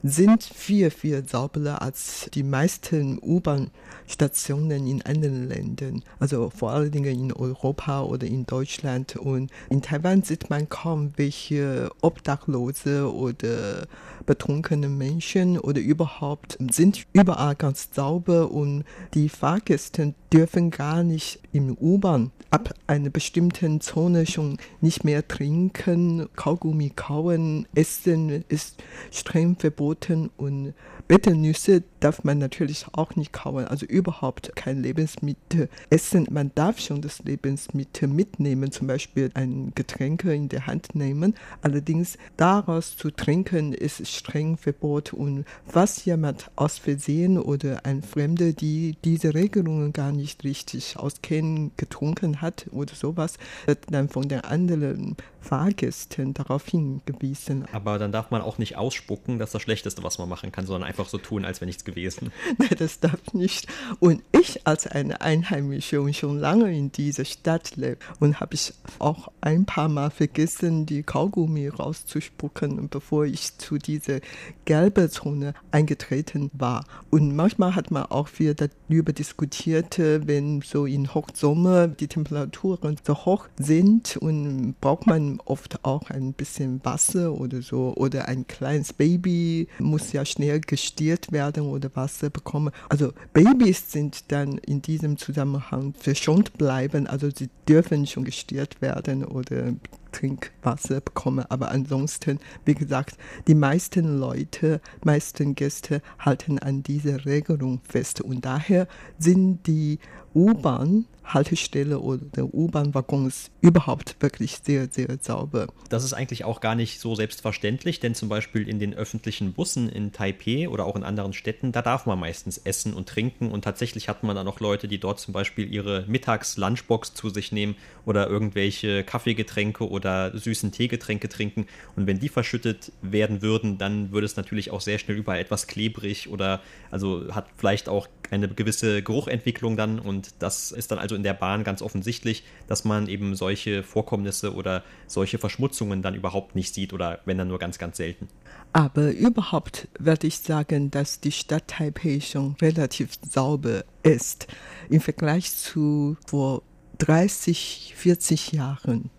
sind 0.04 0.44
viel, 0.44 0.90
viel 0.92 1.26
sauberer 1.28 1.82
als 1.82 2.30
die 2.34 2.44
meisten 2.44 3.20
U-Bahn-Stationen 3.22 4.88
in 4.88 5.02
anderen 5.02 5.48
Ländern. 5.48 6.04
Also 6.20 6.50
vor 6.50 6.72
allen 6.72 6.92
Dingen 6.92 7.20
in 7.20 7.34
Europa 7.34 8.04
oder 8.04 8.26
in 8.26 8.46
Deutschland. 8.46 9.18
Und 9.18 9.52
in 9.70 9.82
Taiwan 9.82 10.24
sieht 10.24 10.50
man 10.50 10.70
kaum 10.70 11.12
welche 11.18 11.92
Obdachlose 12.02 13.12
oder 13.14 13.88
betrunkene 14.26 14.90
Menschen 14.90 15.60
oder 15.60 15.82
überhaupt 15.82 16.58
sind 16.72 17.06
überall 17.14 17.56
ganz 17.56 17.90
sauber 17.94 18.52
und 18.52 18.84
die 19.14 19.28
Fahrgäste 19.28 20.14
dürfen 20.32 20.70
gar 20.70 21.04
nicht 21.04 21.40
im 21.52 21.76
U-Bahn 21.76 22.32
ab 22.52 22.74
einer 22.88 23.10
bestimmten 23.10 23.82
Zone 23.82 24.26
schon 24.26 24.58
nicht 24.82 25.04
mehr 25.04 25.28
trinken, 25.28 26.30
Kaugummi 26.36 26.92
kauen, 26.96 27.68
essen 27.76 28.44
ist 28.50 28.82
streng 29.12 29.56
verboten 29.56 29.89
und 30.38 30.74
Betelnüsse 31.08 31.84
darf 32.00 32.24
man 32.24 32.38
natürlich 32.38 32.86
auch 32.92 33.16
nicht 33.16 33.34
kauen, 33.34 33.66
also 33.66 33.86
überhaupt 33.86 34.56
kein 34.56 34.84
Lebensmittel 34.84 35.70
essen. 35.90 36.28
Man 36.30 36.52
darf 36.56 36.80
schon 36.80 37.02
das 37.02 37.20
Lebensmittel 37.20 38.08
mitnehmen, 38.08 38.72
zum 38.72 38.88
Beispiel 38.88 39.32
ein 39.34 39.72
Getränk 39.76 40.24
in 40.26 40.50
der 40.50 40.68
Hand 40.68 40.96
nehmen. 40.96 41.34
Allerdings 41.62 42.18
daraus 42.38 42.96
zu 42.96 43.10
trinken 43.10 43.74
ist 43.74 44.08
streng 44.08 44.58
verboten 44.58 45.16
und 45.16 45.46
was 45.72 46.06
jemand 46.06 46.52
aus 46.56 46.78
Versehen 46.78 47.40
oder 47.40 47.86
ein 47.86 48.04
Fremder, 48.04 48.54
die 48.54 48.96
diese 49.04 49.34
Regelungen 49.34 49.94
gar 49.94 50.12
nicht 50.12 50.44
richtig 50.44 50.98
auskennen, 50.98 51.72
getrunken 51.78 52.42
hat 52.42 52.68
oder 52.72 52.94
sowas, 52.94 53.38
wird 53.66 53.80
dann 53.90 54.10
von 54.10 54.30
den 54.30 54.42
anderen 54.42 55.16
Fahrgästen 55.42 56.34
darauf 56.34 56.68
hingewiesen. 56.68 57.66
Aber 57.72 58.00
dann 58.00 58.12
darf 58.12 58.32
man 58.32 58.42
auch 58.42 58.58
nicht 58.58 58.78
ausspucken, 58.78 59.40
das 59.40 59.50
ist 59.50 59.54
das 59.56 59.62
Schlechteste, 59.62 60.04
was 60.04 60.18
man 60.18 60.30
machen 60.30 60.52
kann, 60.52 60.66
sondern 60.66 60.88
einfach 60.88 61.08
so 61.08 61.18
tun, 61.18 61.46
als 61.46 61.62
wäre 61.62 61.68
nichts 61.68 61.86
gewesen. 61.86 62.32
Nein, 62.58 62.76
das 62.78 63.00
darf 63.00 63.34
nicht. 63.34 63.68
Und 64.00 64.22
ich 64.32 64.66
als 64.68 64.88
eine 64.88 65.22
Einheimische 65.22 66.02
und 66.02 66.16
schon 66.16 66.40
lange 66.40 66.76
in 66.76 66.92
dieser 66.92 67.26
Stadt 67.26 67.76
lebe 67.76 67.98
und 68.20 68.40
habe 68.40 68.56
ich 68.56 68.74
auch 69.00 69.32
ein 69.42 69.66
paar 69.66 69.90
Mal 69.90 70.10
vergessen, 70.10 70.86
die 70.86 71.04
Kaugummi 71.04 71.68
rauszuspucken, 71.68 72.90
bevor 72.90 73.26
ich 73.26 73.58
zu 73.58 73.78
dieser 73.78 74.20
gelben 74.66 75.10
Zone 75.10 75.54
eingetreten 75.72 76.52
war. 76.54 76.86
Und 77.10 77.36
manchmal 77.36 77.76
hat 77.76 77.92
man 77.92 78.06
auch 78.06 78.28
viel 78.28 78.56
darüber 78.56 79.14
diskutiert, 79.14 80.00
wenn 80.00 80.62
so 80.62 80.86
in 80.86 81.14
Hochsommer 81.14 81.88
die 81.88 82.08
Temperaturen 82.08 82.98
so 83.04 83.26
hoch 83.26 83.48
sind 83.58 84.18
und 84.18 84.76
braucht 84.82 85.08
man 85.08 85.29
oft 85.46 85.86
auch 85.86 86.10
ein 86.10 86.34
bisschen 86.34 86.84
Wasser 86.84 87.34
oder 87.34 87.62
so 87.62 87.94
oder 87.96 88.28
ein 88.28 88.48
kleines 88.48 88.94
Baby 88.94 89.68
muss 89.80 90.12
ja 90.14 90.26
schnell 90.26 90.62
gestillt 90.62 91.32
werden 91.32 91.64
oder 91.64 91.90
Wasser 91.96 92.30
bekommen. 92.30 92.72
Also 92.90 93.14
Babys 93.34 93.92
sind 93.92 94.32
dann 94.32 94.58
in 94.58 94.82
diesem 94.82 95.18
Zusammenhang 95.18 95.94
verschont 95.94 96.58
bleiben, 96.58 97.08
also 97.08 97.30
sie 97.30 97.50
dürfen 97.68 98.08
schon 98.08 98.24
gestillt 98.24 98.82
werden 98.82 99.24
oder 99.24 99.74
Trinkwasser 100.12 101.02
bekommen. 101.02 101.46
Aber 101.50 101.72
ansonsten, 101.72 102.40
wie 102.66 102.76
gesagt, 102.76 103.18
die 103.48 103.56
meisten 103.56 104.20
Leute, 104.20 104.82
meisten 105.04 105.56
Gäste 105.56 106.02
halten 106.20 106.60
an 106.60 106.84
dieser 106.84 107.26
Regelung 107.26 107.82
fest. 107.88 108.22
Und 108.22 108.46
daher 108.46 108.88
sind 109.18 109.68
die 109.68 110.00
U-Bahn 110.34 111.06
Haltestelle 111.34 112.00
oder 112.00 112.44
U-Bahn-Waggons 112.54 113.52
überhaupt 113.62 114.16
wirklich 114.20 114.60
sehr, 114.64 114.88
sehr 114.90 115.18
sauber. 115.22 115.68
Das 115.90 116.04
ist 116.04 116.14
eigentlich 116.14 116.44
auch 116.44 116.62
gar 116.62 116.76
nicht 116.76 117.00
so 117.00 117.16
selbstverständlich, 117.16 118.00
denn 118.00 118.16
zum 118.16 118.30
Beispiel 118.30 118.68
in 118.68 118.80
den 118.80 118.94
öffentlichen 118.94 119.54
Bussen 119.54 119.90
in 119.90 120.12
Taipei 120.12 120.70
oder 120.70 120.86
auch 120.86 120.96
in 120.96 121.04
anderen 121.04 121.34
Städten, 121.34 121.72
da 121.72 121.82
darf 121.82 122.06
man 122.06 122.20
meistens 122.20 122.58
essen 122.58 122.94
und 122.94 123.08
trinken 123.08 123.52
und 123.52 123.64
tatsächlich 123.64 124.10
hat 124.10 124.24
man 124.24 124.36
dann 124.36 124.48
auch 124.48 124.60
Leute, 124.60 124.88
die 124.88 125.00
dort 125.00 125.20
zum 125.20 125.34
Beispiel 125.34 125.72
ihre 125.72 126.06
Mittags-Lunchbox 126.08 127.14
zu 127.14 127.30
sich 127.30 127.52
nehmen 127.52 127.76
oder 128.06 128.28
irgendwelche 128.28 129.04
Kaffeegetränke 129.04 129.88
oder 129.88 129.99
süßen 130.02 130.72
Teegetränke 130.72 131.30
trinken 131.30 131.66
und 131.96 132.08
wenn 132.08 132.20
die 132.20 132.30
verschüttet 132.30 132.92
werden 133.02 133.42
würden, 133.42 133.78
dann 133.78 134.12
würde 134.12 134.26
es 134.26 134.36
natürlich 134.36 134.72
auch 134.72 134.82
sehr 134.82 135.00
schnell 135.00 135.18
überall 135.18 135.40
etwas 135.40 135.68
klebrig 135.68 136.30
oder 136.30 136.62
also 136.92 137.34
hat 137.34 137.48
vielleicht 137.58 137.90
auch 137.90 138.08
eine 138.32 138.48
gewisse 138.48 139.02
Geruchentwicklung 139.02 139.76
dann 139.78 140.00
und 140.00 140.34
das 140.40 140.72
ist 140.72 140.92
dann 140.92 141.00
also 141.00 141.16
in 141.16 141.24
der 141.24 141.34
Bahn 141.34 141.64
ganz 141.64 141.82
offensichtlich, 141.82 142.44
dass 142.68 142.86
man 142.86 143.08
eben 143.08 143.36
solche 143.36 143.84
Vorkommnisse 143.84 144.54
oder 144.54 144.84
solche 145.08 145.38
Verschmutzungen 145.38 146.02
dann 146.02 146.16
überhaupt 146.16 146.56
nicht 146.56 146.74
sieht 146.74 146.94
oder 146.94 147.20
wenn 147.26 147.38
dann 147.38 147.48
nur 147.48 147.60
ganz, 147.60 147.78
ganz 147.78 147.98
selten. 147.98 148.28
Aber 148.72 149.12
überhaupt 149.12 149.88
würde 149.98 150.28
ich 150.28 150.40
sagen, 150.40 150.92
dass 150.92 151.20
die 151.20 151.32
Stadt 151.32 151.68
Taipei 151.68 152.20
schon 152.20 152.56
relativ 152.62 153.12
sauber 153.28 153.84
ist 154.04 154.48
im 154.90 155.02
Vergleich 155.02 155.52
zu 155.56 156.18
vor 156.28 156.62
30, 157.00 157.94
40 157.96 158.52
Jahren. 158.52 159.10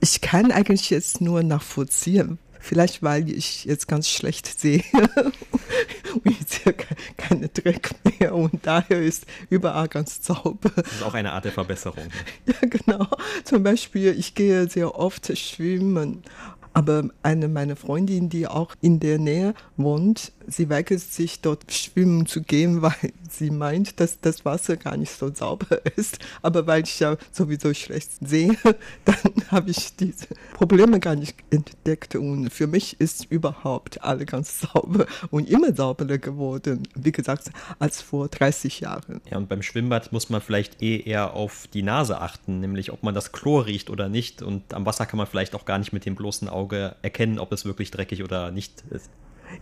Ich 0.00 0.20
kann 0.20 0.50
eigentlich 0.50 0.90
jetzt 0.90 1.20
nur 1.20 1.42
nachvollziehen, 1.42 2.38
Vielleicht, 2.62 3.02
weil 3.02 3.30
ich 3.30 3.64
jetzt 3.64 3.88
ganz 3.88 4.08
schlecht 4.08 4.60
sehe 4.60 4.84
und 5.24 6.26
ich 6.26 6.36
sehe 6.46 6.74
keine 7.16 7.48
Dreck 7.48 7.90
mehr 8.20 8.34
und 8.34 8.64
daher 8.66 9.00
ist 9.00 9.24
überall 9.48 9.88
ganz 9.88 10.24
sauber. 10.24 10.70
Das 10.76 10.92
ist 10.92 11.02
auch 11.02 11.14
eine 11.14 11.32
Art 11.32 11.46
der 11.46 11.52
Verbesserung. 11.52 12.04
Ja, 12.46 12.68
genau. 12.68 13.06
Zum 13.44 13.62
Beispiel, 13.62 14.14
ich 14.18 14.34
gehe 14.34 14.68
sehr 14.68 14.94
oft 14.94 15.36
schwimmen 15.36 16.22
aber 16.72 17.08
eine 17.22 17.48
meiner 17.48 17.76
Freundinnen, 17.76 18.28
die 18.28 18.46
auch 18.46 18.74
in 18.80 19.00
der 19.00 19.18
Nähe 19.18 19.54
wohnt, 19.76 20.32
sie 20.50 20.68
weigert 20.68 21.00
sich 21.00 21.40
dort 21.40 21.72
schwimmen 21.72 22.26
zu 22.26 22.42
gehen, 22.42 22.82
weil 22.82 23.12
sie 23.28 23.50
meint, 23.50 24.00
dass 24.00 24.20
das 24.20 24.44
Wasser 24.44 24.76
gar 24.76 24.96
nicht 24.96 25.12
so 25.12 25.32
sauber 25.32 25.84
ist. 25.96 26.18
Aber 26.42 26.66
weil 26.66 26.82
ich 26.82 27.00
ja 27.00 27.16
sowieso 27.32 27.72
schlecht 27.74 28.10
sehe, 28.20 28.56
dann 29.04 29.32
habe 29.48 29.70
ich 29.70 29.96
diese 29.96 30.26
Probleme 30.54 31.00
gar 31.00 31.16
nicht 31.16 31.36
entdeckt. 31.50 32.16
Und 32.16 32.50
für 32.50 32.66
mich 32.66 33.00
ist 33.00 33.26
überhaupt 33.30 34.02
alle 34.02 34.26
ganz 34.26 34.60
sauber 34.60 35.06
und 35.30 35.48
immer 35.48 35.74
sauberer 35.74 36.18
geworden, 36.18 36.82
wie 36.94 37.12
gesagt, 37.12 37.50
als 37.78 38.02
vor 38.02 38.28
30 38.28 38.80
Jahren. 38.80 39.20
Ja, 39.30 39.38
und 39.38 39.48
beim 39.48 39.62
Schwimmbad 39.62 40.12
muss 40.12 40.30
man 40.30 40.40
vielleicht 40.40 40.82
eh 40.82 41.00
eher 41.00 41.34
auf 41.34 41.66
die 41.72 41.82
Nase 41.82 42.20
achten, 42.20 42.60
nämlich 42.60 42.92
ob 42.92 43.02
man 43.02 43.14
das 43.14 43.32
Chlor 43.32 43.66
riecht 43.66 43.90
oder 43.90 44.08
nicht. 44.08 44.42
Und 44.42 44.74
am 44.74 44.86
Wasser 44.86 45.06
kann 45.06 45.18
man 45.18 45.26
vielleicht 45.26 45.54
auch 45.54 45.64
gar 45.64 45.78
nicht 45.78 45.92
mit 45.92 46.06
dem 46.06 46.14
bloßen 46.14 46.48
Auge 46.48 46.59
erkennen, 47.02 47.38
ob 47.38 47.52
es 47.52 47.64
wirklich 47.64 47.90
dreckig 47.90 48.22
oder 48.22 48.50
nicht 48.50 48.84
ist. 48.90 49.10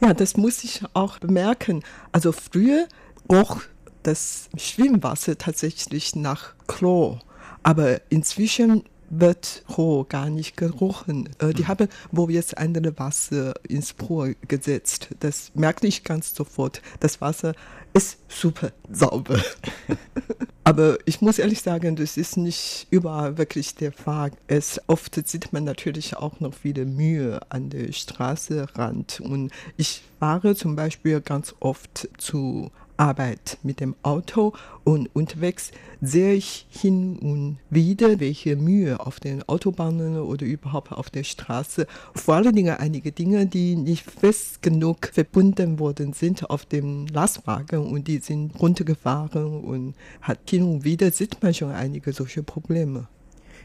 Ja, 0.00 0.14
das 0.14 0.36
muss 0.36 0.64
ich 0.64 0.82
auch 0.94 1.18
bemerken. 1.18 1.82
Also 2.12 2.32
früher 2.32 2.86
roch 3.30 3.62
das 4.02 4.48
Schwimmwasser 4.56 5.38
tatsächlich 5.38 6.14
nach 6.14 6.54
Chlor. 6.66 7.20
Aber 7.62 8.00
inzwischen 8.10 8.84
wird 9.10 9.64
roh 9.76 10.04
gar 10.04 10.28
nicht 10.30 10.56
gerochen. 10.56 11.28
Äh, 11.38 11.54
die 11.54 11.62
mhm. 11.62 11.68
haben 11.68 11.88
wo 12.12 12.28
jetzt 12.28 12.58
andere 12.58 12.98
Wasser 12.98 13.54
ins 13.66 13.92
Pro 13.92 14.28
gesetzt. 14.46 15.08
Das 15.20 15.52
merke 15.54 15.86
ich 15.86 16.04
ganz 16.04 16.34
sofort. 16.34 16.82
Das 17.00 17.20
Wasser 17.20 17.54
ist 17.92 18.18
super 18.28 18.72
sauber. 18.90 19.40
Aber 20.64 20.98
ich 21.06 21.22
muss 21.22 21.38
ehrlich 21.38 21.62
sagen, 21.62 21.96
das 21.96 22.18
ist 22.18 22.36
nicht 22.36 22.86
überall 22.90 23.38
wirklich 23.38 23.74
der 23.74 23.90
Fall. 23.90 24.32
Es 24.48 24.78
oft 24.86 25.14
sieht 25.26 25.50
man 25.52 25.64
natürlich 25.64 26.16
auch 26.16 26.40
noch 26.40 26.52
viele 26.52 26.84
Mühe 26.84 27.40
an 27.48 27.70
der 27.70 27.90
Straßenrand. 27.92 29.20
Und 29.20 29.50
ich 29.78 30.02
fahre 30.18 30.54
zum 30.54 30.76
Beispiel 30.76 31.22
ganz 31.22 31.54
oft 31.60 32.10
zu 32.18 32.70
Arbeit 32.98 33.58
mit 33.62 33.80
dem 33.80 33.94
Auto 34.02 34.52
und 34.84 35.08
unterwegs 35.14 35.70
sehe 36.00 36.34
ich 36.34 36.66
hin 36.70 37.18
und 37.18 37.58
wieder, 37.70 38.20
welche 38.20 38.56
Mühe 38.56 39.00
auf 39.00 39.20
den 39.20 39.42
Autobahnen 39.48 40.18
oder 40.18 40.44
überhaupt 40.44 40.92
auf 40.92 41.10
der 41.10 41.24
Straße, 41.24 41.86
vor 42.14 42.34
allen 42.34 42.54
Dingen 42.54 42.76
einige 42.76 43.12
Dinge, 43.12 43.46
die 43.46 43.76
nicht 43.76 44.04
fest 44.10 44.62
genug 44.62 45.10
verbunden 45.12 45.78
worden 45.78 46.12
sind 46.12 46.50
auf 46.50 46.66
dem 46.66 47.06
Lastwagen 47.06 47.86
und 47.86 48.08
die 48.08 48.18
sind 48.18 48.58
runtergefahren 48.60 49.60
und 49.60 49.94
hat 50.20 50.40
hin 50.48 50.64
und 50.64 50.84
wieder 50.84 51.10
sieht 51.10 51.42
man 51.42 51.54
schon 51.54 51.70
einige 51.70 52.12
solche 52.12 52.42
Probleme. 52.42 53.08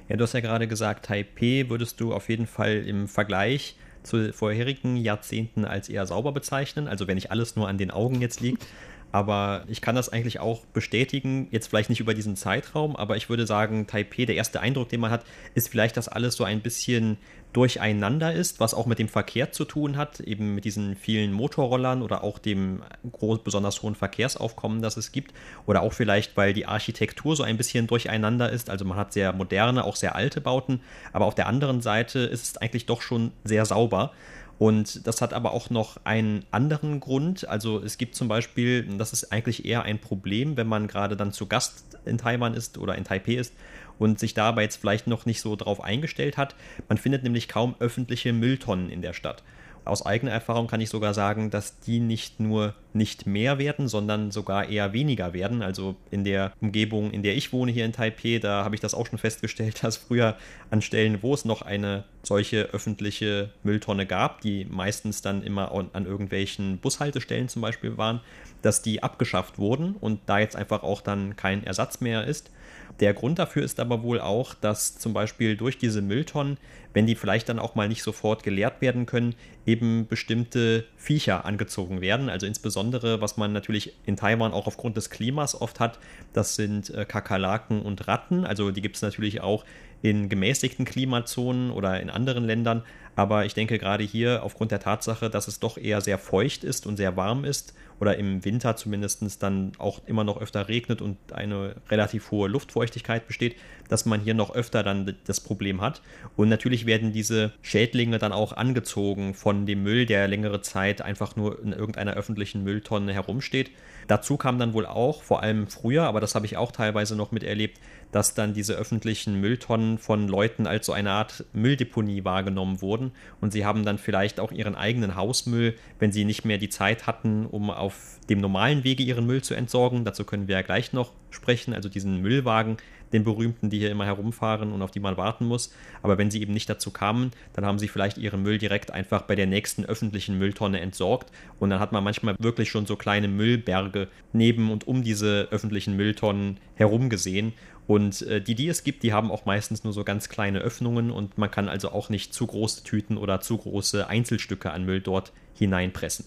Ja, 0.09 0.17
du 0.17 0.23
hast 0.23 0.33
ja 0.33 0.41
gerade 0.41 0.67
gesagt, 0.67 1.05
Taipei 1.05 1.65
würdest 1.69 1.99
du 1.99 2.13
auf 2.13 2.29
jeden 2.29 2.45
Fall 2.45 2.83
im 2.85 3.07
Vergleich 3.07 3.77
zu 4.03 4.33
vorherigen 4.33 4.97
Jahrzehnten 4.97 5.65
als 5.65 5.89
eher 5.89 6.05
sauber 6.05 6.31
bezeichnen. 6.31 6.87
Also 6.87 7.07
wenn 7.07 7.15
nicht 7.15 7.31
alles 7.31 7.55
nur 7.55 7.67
an 7.67 7.77
den 7.77 7.91
Augen 7.91 8.21
jetzt 8.21 8.41
liegt. 8.41 8.65
Aber 9.13 9.63
ich 9.67 9.82
kann 9.82 9.93
das 9.93 10.10
eigentlich 10.10 10.39
auch 10.39 10.65
bestätigen, 10.74 11.48
jetzt 11.51 11.67
vielleicht 11.67 11.91
nicht 11.91 12.00
über 12.00 12.15
diesen 12.15 12.36
Zeitraum, 12.36 12.96
aber 12.96 13.15
ich 13.15 13.29
würde 13.29 13.46
sagen, 13.46 13.86
Taipei, 13.86 14.25
der 14.25 14.36
erste 14.36 14.60
Eindruck, 14.60 14.89
den 14.89 15.01
man 15.01 15.12
hat, 15.12 15.24
ist 15.53 15.70
vielleicht, 15.70 15.98
dass 15.98 16.08
alles 16.08 16.36
so 16.36 16.43
ein 16.43 16.62
bisschen 16.62 17.17
durcheinander 17.53 18.34
ist, 18.34 18.60
was 18.60 18.74
auch 18.74 18.88
mit 18.88 18.98
dem 18.98 19.08
Verkehr 19.08 19.51
zu 19.51 19.65
tun 19.65 19.98
hat, 19.98 20.20
eben 20.20 20.55
mit 20.55 20.65
diesen 20.65 20.96
vielen 20.96 21.32
Motorrollern 21.32 22.01
oder 22.01 22.24
auch 22.24 22.39
dem 22.39 22.82
groß, 23.12 23.43
besonders 23.43 23.84
hohen 23.84 23.93
Verkehrsaufkommen, 23.93 24.82
das 24.82 24.98
es 24.98 25.12
gibt. 25.12 25.32
Oder 25.67 25.84
auch 25.84 25.93
vielleicht, 25.93 26.36
weil 26.36 26.53
die 26.53 26.65
Architektur 26.65 27.36
so 27.36 27.43
ein 27.43 27.58
bisschen 27.58 27.86
durcheinander 27.86 28.50
ist. 28.50 28.72
Also 28.72 28.84
man 28.84 28.98
hat 28.98 29.13
sehr 29.13 29.32
moderne, 29.32 29.84
auch 29.84 29.96
sehr 29.96 30.15
alte 30.15 30.41
Bauten, 30.41 30.82
aber 31.12 31.25
auf 31.25 31.36
der 31.36 31.46
anderen 31.46 31.82
Seite 31.82 32.17
ist 32.17 32.43
es 32.43 32.58
eigentlich 32.58 32.88
doch 32.88 33.03
schon 33.03 33.32
sehr 33.43 33.65
sauber. 33.65 34.12
Und 34.60 35.07
das 35.07 35.22
hat 35.22 35.33
aber 35.33 35.51
auch 35.51 35.69
noch 35.69 35.98
einen 36.03 36.45
anderen 36.51 37.00
Grund. 37.00 37.48
Also 37.48 37.79
es 37.81 37.98
gibt 37.98 38.15
zum 38.15 38.27
Beispiel, 38.27 38.83
das 38.98 39.13
ist 39.13 39.31
eigentlich 39.31 39.65
eher 39.65 39.83
ein 39.83 40.00
Problem, 40.00 40.57
wenn 40.57 40.67
man 40.67 40.88
gerade 40.88 41.17
dann 41.17 41.31
zu 41.31 41.48
Gast 41.48 41.98
in 42.05 42.17
Taiwan 42.17 42.53
ist 42.53 42.77
oder 42.77 42.95
in 42.95 43.03
Taipei 43.03 43.33
ist 43.33 43.53
und 44.00 44.19
sich 44.19 44.33
dabei 44.33 44.63
jetzt 44.63 44.77
vielleicht 44.77 45.07
noch 45.07 45.25
nicht 45.25 45.41
so 45.41 45.55
drauf 45.55 45.81
eingestellt 45.81 46.38
hat. 46.38 46.55
Man 46.88 46.98
findet 46.98 47.24
nämlich 47.24 47.48
kaum 47.48 47.75
öffentliche 47.79 48.33
Mülltonnen 48.33 48.89
in 48.89 49.01
der 49.01 49.13
Stadt. 49.13 49.43
Aus 49.85 50.05
eigener 50.05 50.31
Erfahrung 50.31 50.67
kann 50.67 50.81
ich 50.81 50.89
sogar 50.89 51.13
sagen, 51.13 51.49
dass 51.49 51.79
die 51.79 51.99
nicht 51.99 52.39
nur 52.39 52.74
nicht 52.93 53.25
mehr 53.25 53.57
werden, 53.57 53.87
sondern 53.87 54.31
sogar 54.31 54.69
eher 54.69 54.93
weniger 54.93 55.33
werden. 55.33 55.61
Also 55.61 55.96
in 56.11 56.24
der 56.24 56.53
Umgebung, 56.61 57.11
in 57.11 57.24
der 57.24 57.35
ich 57.35 57.51
wohne 57.51 57.72
hier 57.72 57.85
in 57.85 57.91
Taipei, 57.91 58.39
da 58.39 58.63
habe 58.63 58.75
ich 58.75 58.81
das 58.81 58.93
auch 58.93 59.07
schon 59.07 59.19
festgestellt, 59.19 59.79
dass 59.83 59.98
früher 59.98 60.37
an 60.69 60.81
Stellen, 60.81 61.22
wo 61.22 61.33
es 61.33 61.43
noch 61.43 61.61
eine 61.61 62.05
solche 62.22 62.69
öffentliche 62.72 63.50
Mülltonne 63.63 64.05
gab, 64.05 64.41
die 64.41 64.65
meistens 64.65 65.22
dann 65.22 65.43
immer 65.43 65.72
an 65.72 66.05
irgendwelchen 66.05 66.77
Bushaltestellen 66.77 67.50
zum 67.50 67.61
Beispiel 67.61 67.98
waren, 67.98 68.22
dass 68.61 68.81
die 68.81 69.03
abgeschafft 69.03 69.59
wurden 69.59 69.96
und 70.00 70.22
da 70.27 70.39
jetzt 70.39 70.55
einfach 70.55 70.83
auch 70.83 71.01
dann 71.01 71.35
kein 71.35 71.63
Ersatz 71.65 72.00
mehr 72.00 72.25
ist. 72.25 72.51
Der 73.00 73.14
Grund 73.14 73.40
dafür 73.40 73.64
ist 73.64 73.79
aber 73.79 74.03
wohl 74.03 74.22
auch, 74.22 74.53
dass 74.53 74.98
zum 74.98 75.14
Beispiel 75.14 75.58
durch 75.58 75.77
diese 75.77 76.01
Mülltonnen, 76.01 76.58
wenn 76.94 77.08
die 77.08 77.16
vielleicht 77.16 77.50
dann 77.50 77.58
auch 77.58 77.74
mal 77.74 77.88
nicht 77.88 78.03
sofort 78.03 78.44
geleert 78.44 78.82
werden 78.82 79.08
können, 79.08 79.34
eben 79.66 80.08
bestimmte 80.08 80.86
Viecher 80.96 81.46
angezogen 81.46 82.01
werden. 82.01 82.29
Also 82.29 82.46
insbesondere, 82.46 83.20
was 83.20 83.36
man 83.36 83.51
natürlich 83.51 83.94
in 84.06 84.16
Taiwan 84.16 84.53
auch 84.53 84.68
aufgrund 84.68 84.96
des 84.96 85.10
Klimas 85.10 85.60
oft 85.60 85.79
hat, 85.79 85.98
das 86.34 86.56
sind 86.56 86.92
äh, 86.92 87.06
Kakerlaken 87.06 87.82
und 87.82 88.08
Ratten. 88.08 88.46
Also 88.46 88.70
die 88.70 88.82
gibt 88.82 88.98
es 88.98 89.01
natürlich 89.01 89.42
auch 89.42 89.66
in 90.03 90.29
gemäßigten 90.29 90.86
Klimazonen 90.86 91.72
oder 91.72 92.00
in 92.00 92.10
anderen 92.10 92.46
Ländern. 92.46 92.84
Aber 93.15 93.45
ich 93.45 93.53
denke 93.53 93.77
gerade 93.77 94.03
hier 94.03 94.43
aufgrund 94.43 94.71
der 94.71 94.79
Tatsache, 94.79 95.29
dass 95.29 95.47
es 95.47 95.59
doch 95.59 95.77
eher 95.77 96.01
sehr 96.01 96.17
feucht 96.17 96.63
ist 96.63 96.87
und 96.87 96.97
sehr 96.97 97.15
warm 97.15 97.45
ist 97.45 97.73
oder 97.99 98.17
im 98.17 98.43
Winter 98.43 98.75
zumindest 98.75 99.41
dann 99.41 99.71
auch 99.77 100.01
immer 100.07 100.23
noch 100.23 100.41
öfter 100.41 100.67
regnet 100.67 101.01
und 101.01 101.17
eine 101.31 101.75
relativ 101.89 102.31
hohe 102.31 102.49
Luftfeuchtigkeit 102.49 103.27
besteht, 103.27 103.55
dass 103.87 104.05
man 104.05 104.19
hier 104.19 104.33
noch 104.33 104.53
öfter 104.53 104.83
dann 104.83 105.15
das 105.25 105.39
Problem 105.39 105.79
hat. 105.79 106.01
Und 106.35 106.49
natürlich 106.49 106.85
werden 106.85 107.13
diese 107.13 107.53
Schädlinge 107.61 108.17
dann 108.17 108.33
auch 108.33 108.53
angezogen 108.53 109.33
von 109.35 109.65
dem 109.65 109.83
Müll, 109.83 110.05
der 110.05 110.27
längere 110.27 110.61
Zeit 110.61 111.01
einfach 111.01 111.35
nur 111.35 111.61
in 111.61 111.71
irgendeiner 111.71 112.13
öffentlichen 112.13 112.63
Mülltonne 112.63 113.13
herumsteht. 113.13 113.71
Dazu 114.07 114.37
kam 114.37 114.59
dann 114.59 114.74
wohl 114.74 114.85
auch, 114.85 115.24
vor 115.24 115.42
allem 115.44 115.68
früher, 115.68 116.03
aber 116.03 116.20
das 116.20 116.35
habe 116.35 116.46
ich 116.46 116.57
auch 116.57 116.72
teilweise 116.72 117.16
noch 117.16 117.31
miterlebt, 117.31 117.79
dass 118.11 118.33
dann 118.35 118.53
diese 118.53 118.75
öffentlichen 118.75 119.42
Mülltonnen 119.42 119.98
von 119.98 120.27
Leuten 120.27 120.68
als 120.68 120.85
so 120.85 120.94
eine 120.94 121.11
Art 121.11 121.46
Mülldeponie 121.53 122.24
wahrgenommen 122.24 122.81
wurden. 122.81 123.11
Und 123.42 123.51
sie 123.51 123.66
haben 123.66 123.85
dann 123.85 123.98
vielleicht 123.98 124.39
auch 124.39 124.51
ihren 124.51 124.75
eigenen 124.75 125.16
Hausmüll, 125.16 125.75
wenn 126.00 126.11
sie 126.11 126.24
nicht 126.24 126.46
mehr 126.46 126.59
die 126.59 126.70
Zeit 126.70 127.07
hatten, 127.07 127.46
um 127.46 127.72
auf 127.72 128.20
dem 128.29 128.39
normalen 128.39 128.83
Wege 128.83 129.03
ihren 129.03 129.25
Müll 129.25 129.42
zu 129.42 129.55
entsorgen, 129.55 130.05
dazu 130.05 130.24
können 130.24 130.48
wir 130.48 130.55
ja 130.55 130.61
gleich 130.61 130.94
noch 130.94 131.11
sprechen, 131.31 131.74
also 131.74 131.89
diesen 131.89 132.22
Müllwagen, 132.22 132.77
den 133.13 133.23
berühmten, 133.23 133.69
die 133.69 133.79
hier 133.79 133.91
immer 133.91 134.05
herumfahren 134.05 134.73
und 134.73 134.81
auf 134.81 134.91
die 134.91 134.99
man 134.99 135.15
warten 135.17 135.45
muss. 135.45 135.73
Aber 136.01 136.17
wenn 136.17 136.31
sie 136.31 136.41
eben 136.41 136.53
nicht 136.53 136.69
dazu 136.69 136.91
kamen, 136.91 137.31
dann 137.53 137.65
haben 137.65 137.79
sie 137.79 137.87
vielleicht 137.87 138.17
ihren 138.17 138.41
Müll 138.41 138.57
direkt 138.57 138.91
einfach 138.91 139.21
bei 139.21 139.35
der 139.35 139.47
nächsten 139.47 139.85
öffentlichen 139.85 140.37
Mülltonne 140.37 140.79
entsorgt. 140.81 141.31
Und 141.59 141.69
dann 141.69 141.79
hat 141.79 141.91
man 141.91 142.03
manchmal 142.03 142.35
wirklich 142.39 142.69
schon 142.69 142.85
so 142.85 142.95
kleine 142.95 143.27
Müllberge 143.27 144.07
neben 144.33 144.71
und 144.71 144.87
um 144.87 145.03
diese 145.03 145.47
öffentlichen 145.51 145.95
Mülltonnen 145.95 146.57
herum 146.75 147.09
gesehen. 147.09 147.53
Und 147.85 148.21
äh, 148.23 148.41
die, 148.41 148.55
die 148.55 148.67
es 148.67 148.83
gibt, 148.83 149.03
die 149.03 149.13
haben 149.13 149.31
auch 149.31 149.45
meistens 149.45 149.83
nur 149.83 149.93
so 149.93 150.03
ganz 150.03 150.29
kleine 150.29 150.59
Öffnungen 150.59 151.11
und 151.11 151.37
man 151.37 151.51
kann 151.51 151.67
also 151.67 151.91
auch 151.91 152.09
nicht 152.09 152.33
zu 152.33 152.47
große 152.47 152.83
Tüten 152.83 153.17
oder 153.17 153.41
zu 153.41 153.57
große 153.57 154.07
Einzelstücke 154.07 154.71
an 154.71 154.85
Müll 154.85 155.01
dort 155.01 155.33
hineinpressen. 155.53 156.25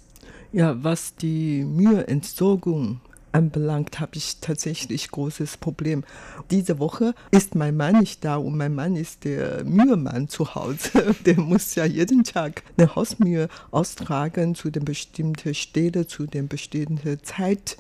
Ja, 0.53 0.83
was 0.83 1.17
die 1.17 1.65
Müheentsorgung 1.65 3.01
anbelangt, 3.37 4.01
habe 4.01 4.17
ich 4.17 4.39
tatsächlich 4.41 5.11
großes 5.11 5.59
Problem. 5.59 6.05
Diese 6.51 6.79
Woche 6.79 7.15
ist 7.31 7.55
mein 7.55 7.77
Mann 7.77 8.01
nicht 8.01 8.25
da 8.25 8.37
und 8.37 8.57
mein 8.57 8.75
Mann 8.75 8.97
ist 8.97 9.25
der 9.25 9.63
Mühemann 9.65 10.29
zu 10.29 10.55
Hause. 10.55 11.15
Der 11.27 11.39
muss 11.39 11.75
ja 11.75 11.85
jeden 11.85 12.25
Tag 12.25 12.63
eine 12.77 12.95
Hausmühe 12.97 13.49
austragen 13.71 14.55
zu 14.55 14.71
den 14.71 14.85
bestimmten 14.85 15.55
Städten, 15.55 16.09
zu 16.09 16.27
den 16.27 16.49
bestimmten 16.49 17.23
Zeit 17.23 17.77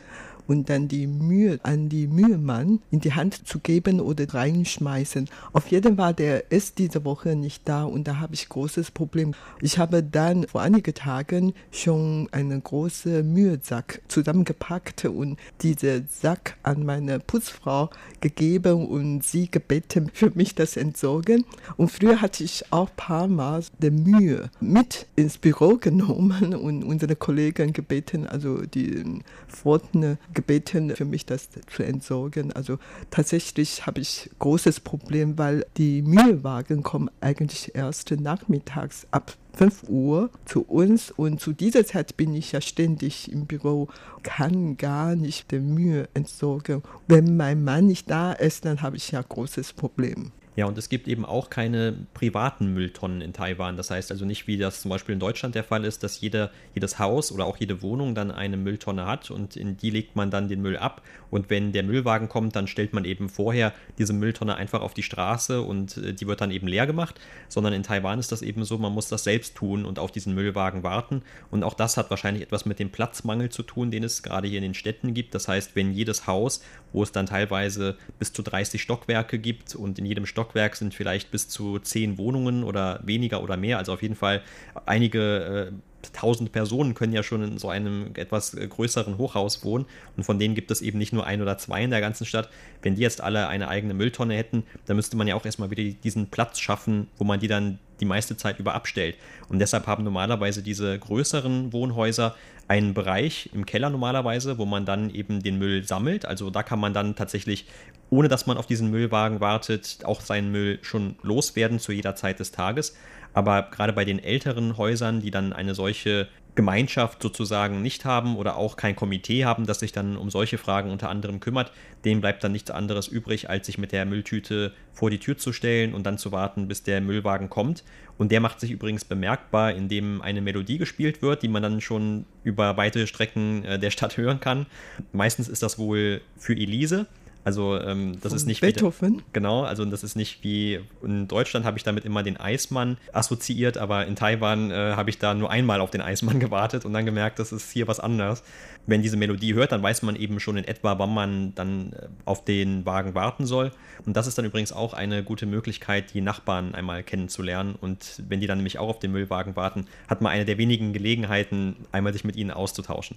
und 0.46 0.68
dann 0.70 0.88
die 0.88 1.06
Mühe 1.06 1.58
an 1.62 1.88
die 1.88 2.06
Mühemann 2.06 2.80
in 2.90 3.00
die 3.00 3.14
Hand 3.14 3.46
zu 3.46 3.58
geben 3.58 4.00
oder 4.00 4.32
reinschmeißen. 4.32 5.28
Auf 5.52 5.68
jeden 5.68 5.96
Fall, 5.96 6.14
der 6.14 6.50
ist 6.50 6.78
diese 6.78 7.04
Woche 7.04 7.36
nicht 7.36 7.68
da 7.68 7.84
und 7.84 8.06
da 8.06 8.18
habe 8.18 8.34
ich 8.34 8.48
großes 8.48 8.90
Problem. 8.90 9.34
Ich 9.60 9.78
habe 9.78 10.02
dann 10.02 10.46
vor 10.46 10.62
einigen 10.62 10.94
Tagen 10.94 11.54
schon 11.70 12.28
einen 12.32 12.62
großen 12.62 13.32
Mühesack 13.32 14.02
zusammengepackt 14.08 15.04
und 15.04 15.38
diesen 15.62 16.08
Sack 16.08 16.56
an 16.62 16.84
meine 16.84 17.18
Putzfrau 17.20 17.90
gegeben 18.20 18.86
und 18.86 19.24
sie 19.24 19.50
gebeten, 19.50 20.10
für 20.12 20.30
mich 20.34 20.54
das 20.54 20.76
entsorgen. 20.76 21.44
Und 21.76 21.90
früher 21.90 22.20
hatte 22.20 22.44
ich 22.44 22.72
auch 22.72 22.88
ein 22.88 22.96
paar 22.96 23.28
Mal 23.28 23.62
die 23.78 23.90
Mühe 23.90 24.50
mit 24.60 25.06
ins 25.16 25.38
Büro 25.38 25.76
genommen 25.76 26.54
und 26.54 26.82
unsere 26.82 27.16
Kollegen 27.16 27.72
gebeten, 27.72 28.26
also 28.26 28.62
die 28.62 29.04
Pfoten 29.48 30.18
gebeten, 30.36 30.94
für 30.94 31.04
mich 31.04 31.26
das 31.26 31.48
zu 31.66 31.82
entsorgen. 31.82 32.52
Also 32.52 32.78
tatsächlich 33.10 33.86
habe 33.86 34.00
ich 34.00 34.30
großes 34.38 34.78
Problem, 34.78 35.36
weil 35.36 35.66
die 35.76 36.02
Müllwagen 36.02 36.84
kommen 36.84 37.10
eigentlich 37.20 37.74
erst 37.74 38.12
nachmittags 38.12 39.08
ab 39.10 39.34
5 39.54 39.88
Uhr 39.88 40.30
zu 40.44 40.62
uns 40.62 41.10
und 41.10 41.40
zu 41.40 41.52
dieser 41.52 41.84
Zeit 41.86 42.16
bin 42.16 42.34
ich 42.34 42.52
ja 42.52 42.60
ständig 42.60 43.32
im 43.32 43.46
Büro, 43.46 43.88
kann 44.22 44.76
gar 44.76 45.16
nicht 45.16 45.50
den 45.50 45.74
Müll 45.74 46.08
entsorgen. 46.12 46.82
Wenn 47.08 47.36
mein 47.36 47.64
Mann 47.64 47.86
nicht 47.86 48.10
da 48.10 48.32
ist, 48.32 48.66
dann 48.66 48.82
habe 48.82 48.98
ich 48.98 49.10
ja 49.10 49.22
großes 49.22 49.72
Problem. 49.72 50.30
Ja, 50.56 50.64
und 50.64 50.78
es 50.78 50.88
gibt 50.88 51.06
eben 51.06 51.26
auch 51.26 51.50
keine 51.50 51.94
privaten 52.14 52.72
Mülltonnen 52.72 53.20
in 53.20 53.34
Taiwan. 53.34 53.76
Das 53.76 53.90
heißt 53.90 54.10
also 54.10 54.24
nicht, 54.24 54.46
wie 54.46 54.56
das 54.56 54.80
zum 54.80 54.88
Beispiel 54.88 55.12
in 55.12 55.20
Deutschland 55.20 55.54
der 55.54 55.64
Fall 55.64 55.84
ist, 55.84 56.02
dass 56.02 56.18
jeder, 56.20 56.50
jedes 56.74 56.98
Haus 56.98 57.30
oder 57.30 57.44
auch 57.44 57.58
jede 57.58 57.82
Wohnung 57.82 58.14
dann 58.14 58.30
eine 58.30 58.56
Mülltonne 58.56 59.04
hat 59.04 59.30
und 59.30 59.54
in 59.56 59.76
die 59.76 59.90
legt 59.90 60.16
man 60.16 60.30
dann 60.30 60.48
den 60.48 60.62
Müll 60.62 60.78
ab. 60.78 61.02
Und 61.30 61.50
wenn 61.50 61.72
der 61.72 61.82
Müllwagen 61.82 62.28
kommt, 62.28 62.56
dann 62.56 62.66
stellt 62.66 62.92
man 62.92 63.04
eben 63.04 63.28
vorher 63.28 63.72
diese 63.98 64.12
Mülltonne 64.12 64.56
einfach 64.56 64.80
auf 64.80 64.94
die 64.94 65.02
Straße 65.02 65.62
und 65.62 65.96
äh, 65.98 66.12
die 66.12 66.26
wird 66.26 66.40
dann 66.40 66.50
eben 66.50 66.66
leer 66.66 66.86
gemacht. 66.86 67.20
Sondern 67.48 67.72
in 67.72 67.82
Taiwan 67.82 68.18
ist 68.18 68.32
das 68.32 68.42
eben 68.42 68.64
so, 68.64 68.78
man 68.78 68.92
muss 68.92 69.08
das 69.08 69.24
selbst 69.24 69.56
tun 69.56 69.84
und 69.84 69.98
auf 69.98 70.12
diesen 70.12 70.34
Müllwagen 70.34 70.82
warten. 70.82 71.22
Und 71.50 71.64
auch 71.64 71.74
das 71.74 71.96
hat 71.96 72.10
wahrscheinlich 72.10 72.42
etwas 72.42 72.66
mit 72.66 72.78
dem 72.78 72.90
Platzmangel 72.90 73.50
zu 73.50 73.62
tun, 73.62 73.90
den 73.90 74.04
es 74.04 74.22
gerade 74.22 74.48
hier 74.48 74.58
in 74.58 74.64
den 74.64 74.74
Städten 74.74 75.14
gibt. 75.14 75.34
Das 75.34 75.48
heißt, 75.48 75.76
wenn 75.76 75.92
jedes 75.92 76.26
Haus, 76.26 76.62
wo 76.92 77.02
es 77.02 77.12
dann 77.12 77.26
teilweise 77.26 77.96
bis 78.18 78.32
zu 78.32 78.42
30 78.42 78.80
Stockwerke 78.80 79.38
gibt 79.38 79.74
und 79.74 79.98
in 79.98 80.06
jedem 80.06 80.26
Stockwerk 80.26 80.76
sind 80.76 80.94
vielleicht 80.94 81.30
bis 81.30 81.48
zu 81.48 81.78
zehn 81.78 82.18
Wohnungen 82.18 82.64
oder 82.64 83.00
weniger 83.04 83.42
oder 83.42 83.56
mehr. 83.56 83.78
Also 83.78 83.92
auf 83.92 84.02
jeden 84.02 84.14
Fall 84.14 84.42
einige 84.86 85.72
äh, 85.72 85.95
tausend 86.12 86.52
Personen 86.52 86.94
können 86.94 87.12
ja 87.12 87.22
schon 87.22 87.42
in 87.42 87.58
so 87.58 87.68
einem 87.68 88.10
etwas 88.14 88.54
äh, 88.54 88.66
größeren 88.66 89.18
Hochhaus 89.18 89.64
wohnen. 89.64 89.86
Und 90.16 90.24
von 90.24 90.38
denen 90.38 90.54
gibt 90.54 90.70
es 90.70 90.82
eben 90.82 90.98
nicht 90.98 91.12
nur 91.12 91.26
ein 91.26 91.42
oder 91.42 91.58
zwei 91.58 91.82
in 91.82 91.90
der 91.90 92.00
ganzen 92.00 92.26
Stadt. 92.26 92.48
Wenn 92.82 92.94
die 92.94 93.02
jetzt 93.02 93.20
alle 93.20 93.48
eine 93.48 93.68
eigene 93.68 93.94
Mülltonne 93.94 94.34
hätten, 94.34 94.64
dann 94.86 94.96
müsste 94.96 95.16
man 95.16 95.26
ja 95.26 95.34
auch 95.34 95.44
erstmal 95.44 95.70
wieder 95.70 95.82
diesen 95.82 96.28
Platz 96.28 96.58
schaffen, 96.58 97.08
wo 97.18 97.24
man 97.24 97.40
die 97.40 97.48
dann 97.48 97.78
die 98.00 98.04
meiste 98.04 98.36
Zeit 98.36 98.58
über 98.58 98.74
abstellt. 98.74 99.16
Und 99.48 99.58
deshalb 99.58 99.86
haben 99.86 100.04
normalerweise 100.04 100.62
diese 100.62 100.98
größeren 100.98 101.72
Wohnhäuser 101.72 102.34
einen 102.68 102.94
Bereich 102.94 103.50
im 103.52 103.64
Keller 103.64 103.90
normalerweise, 103.90 104.58
wo 104.58 104.64
man 104.64 104.84
dann 104.84 105.10
eben 105.10 105.42
den 105.42 105.58
Müll 105.58 105.84
sammelt. 105.84 106.26
Also 106.26 106.50
da 106.50 106.62
kann 106.62 106.80
man 106.80 106.92
dann 106.92 107.14
tatsächlich, 107.14 107.66
ohne 108.10 108.28
dass 108.28 108.46
man 108.46 108.56
auf 108.56 108.66
diesen 108.66 108.90
Müllwagen 108.90 109.40
wartet, 109.40 109.98
auch 110.04 110.20
seinen 110.20 110.50
Müll 110.50 110.78
schon 110.82 111.16
loswerden 111.22 111.78
zu 111.78 111.92
jeder 111.92 112.16
Zeit 112.16 112.40
des 112.40 112.52
Tages. 112.52 112.96
Aber 113.36 113.68
gerade 113.70 113.92
bei 113.92 114.06
den 114.06 114.18
älteren 114.18 114.78
Häusern, 114.78 115.20
die 115.20 115.30
dann 115.30 115.52
eine 115.52 115.74
solche 115.74 116.26
Gemeinschaft 116.54 117.22
sozusagen 117.22 117.82
nicht 117.82 118.06
haben 118.06 118.34
oder 118.34 118.56
auch 118.56 118.78
kein 118.78 118.96
Komitee 118.96 119.44
haben, 119.44 119.66
das 119.66 119.80
sich 119.80 119.92
dann 119.92 120.16
um 120.16 120.30
solche 120.30 120.56
Fragen 120.56 120.90
unter 120.90 121.10
anderem 121.10 121.38
kümmert, 121.38 121.70
dem 122.06 122.22
bleibt 122.22 122.42
dann 122.42 122.52
nichts 122.52 122.70
anderes 122.70 123.08
übrig, 123.08 123.50
als 123.50 123.66
sich 123.66 123.76
mit 123.76 123.92
der 123.92 124.06
Mülltüte 124.06 124.72
vor 124.94 125.10
die 125.10 125.18
Tür 125.18 125.36
zu 125.36 125.52
stellen 125.52 125.92
und 125.92 126.04
dann 126.04 126.16
zu 126.16 126.32
warten, 126.32 126.66
bis 126.66 126.82
der 126.82 127.02
Müllwagen 127.02 127.50
kommt. 127.50 127.84
Und 128.16 128.32
der 128.32 128.40
macht 128.40 128.58
sich 128.58 128.70
übrigens 128.70 129.04
bemerkbar, 129.04 129.74
indem 129.74 130.22
eine 130.22 130.40
Melodie 130.40 130.78
gespielt 130.78 131.20
wird, 131.20 131.42
die 131.42 131.48
man 131.48 131.62
dann 131.62 131.82
schon 131.82 132.24
über 132.42 132.78
weite 132.78 133.06
Strecken 133.06 133.66
äh, 133.66 133.78
der 133.78 133.90
Stadt 133.90 134.16
hören 134.16 134.40
kann. 134.40 134.64
Meistens 135.12 135.48
ist 135.48 135.62
das 135.62 135.78
wohl 135.78 136.22
für 136.38 136.54
Elise. 136.54 137.06
Also 137.46 137.80
ähm, 137.80 138.18
das 138.20 138.32
Von 138.32 138.38
ist 138.38 138.46
nicht 138.46 138.60
Beethoven. 138.60 139.18
Wie, 139.18 139.22
genau, 139.32 139.62
also 139.62 139.84
das 139.84 140.02
ist 140.02 140.16
nicht 140.16 140.42
wie 140.42 140.80
in 141.00 141.28
Deutschland 141.28 141.64
habe 141.64 141.78
ich 141.78 141.84
damit 141.84 142.04
immer 142.04 142.24
den 142.24 142.38
Eismann 142.38 142.96
assoziiert, 143.12 143.78
aber 143.78 144.04
in 144.04 144.16
Taiwan 144.16 144.72
äh, 144.72 144.94
habe 144.96 145.10
ich 145.10 145.20
da 145.20 145.32
nur 145.32 145.48
einmal 145.48 145.80
auf 145.80 145.92
den 145.92 146.00
Eismann 146.00 146.40
gewartet 146.40 146.84
und 146.84 146.92
dann 146.92 147.06
gemerkt, 147.06 147.38
das 147.38 147.52
ist 147.52 147.70
hier 147.70 147.86
was 147.86 148.00
anderes. 148.00 148.42
Wenn 148.88 149.00
diese 149.00 149.16
Melodie 149.16 149.54
hört, 149.54 149.70
dann 149.70 149.80
weiß 149.80 150.02
man 150.02 150.16
eben 150.16 150.40
schon 150.40 150.56
in 150.56 150.64
etwa, 150.64 150.98
wann 150.98 151.14
man 151.14 151.54
dann 151.54 151.92
äh, 151.92 152.08
auf 152.24 152.44
den 152.44 152.84
Wagen 152.84 153.14
warten 153.14 153.46
soll. 153.46 153.70
Und 154.04 154.16
das 154.16 154.26
ist 154.26 154.36
dann 154.36 154.44
übrigens 154.44 154.72
auch 154.72 154.92
eine 154.92 155.22
gute 155.22 155.46
Möglichkeit, 155.46 156.14
die 156.14 156.22
Nachbarn 156.22 156.74
einmal 156.74 157.04
kennenzulernen. 157.04 157.76
Und 157.80 158.24
wenn 158.26 158.40
die 158.40 158.48
dann 158.48 158.58
nämlich 158.58 158.80
auch 158.80 158.88
auf 158.88 158.98
den 158.98 159.12
Müllwagen 159.12 159.54
warten, 159.54 159.86
hat 160.08 160.20
man 160.20 160.32
eine 160.32 160.46
der 160.46 160.58
wenigen 160.58 160.92
Gelegenheiten, 160.92 161.76
einmal 161.92 162.12
sich 162.12 162.24
mit 162.24 162.34
ihnen 162.34 162.50
auszutauschen. 162.50 163.16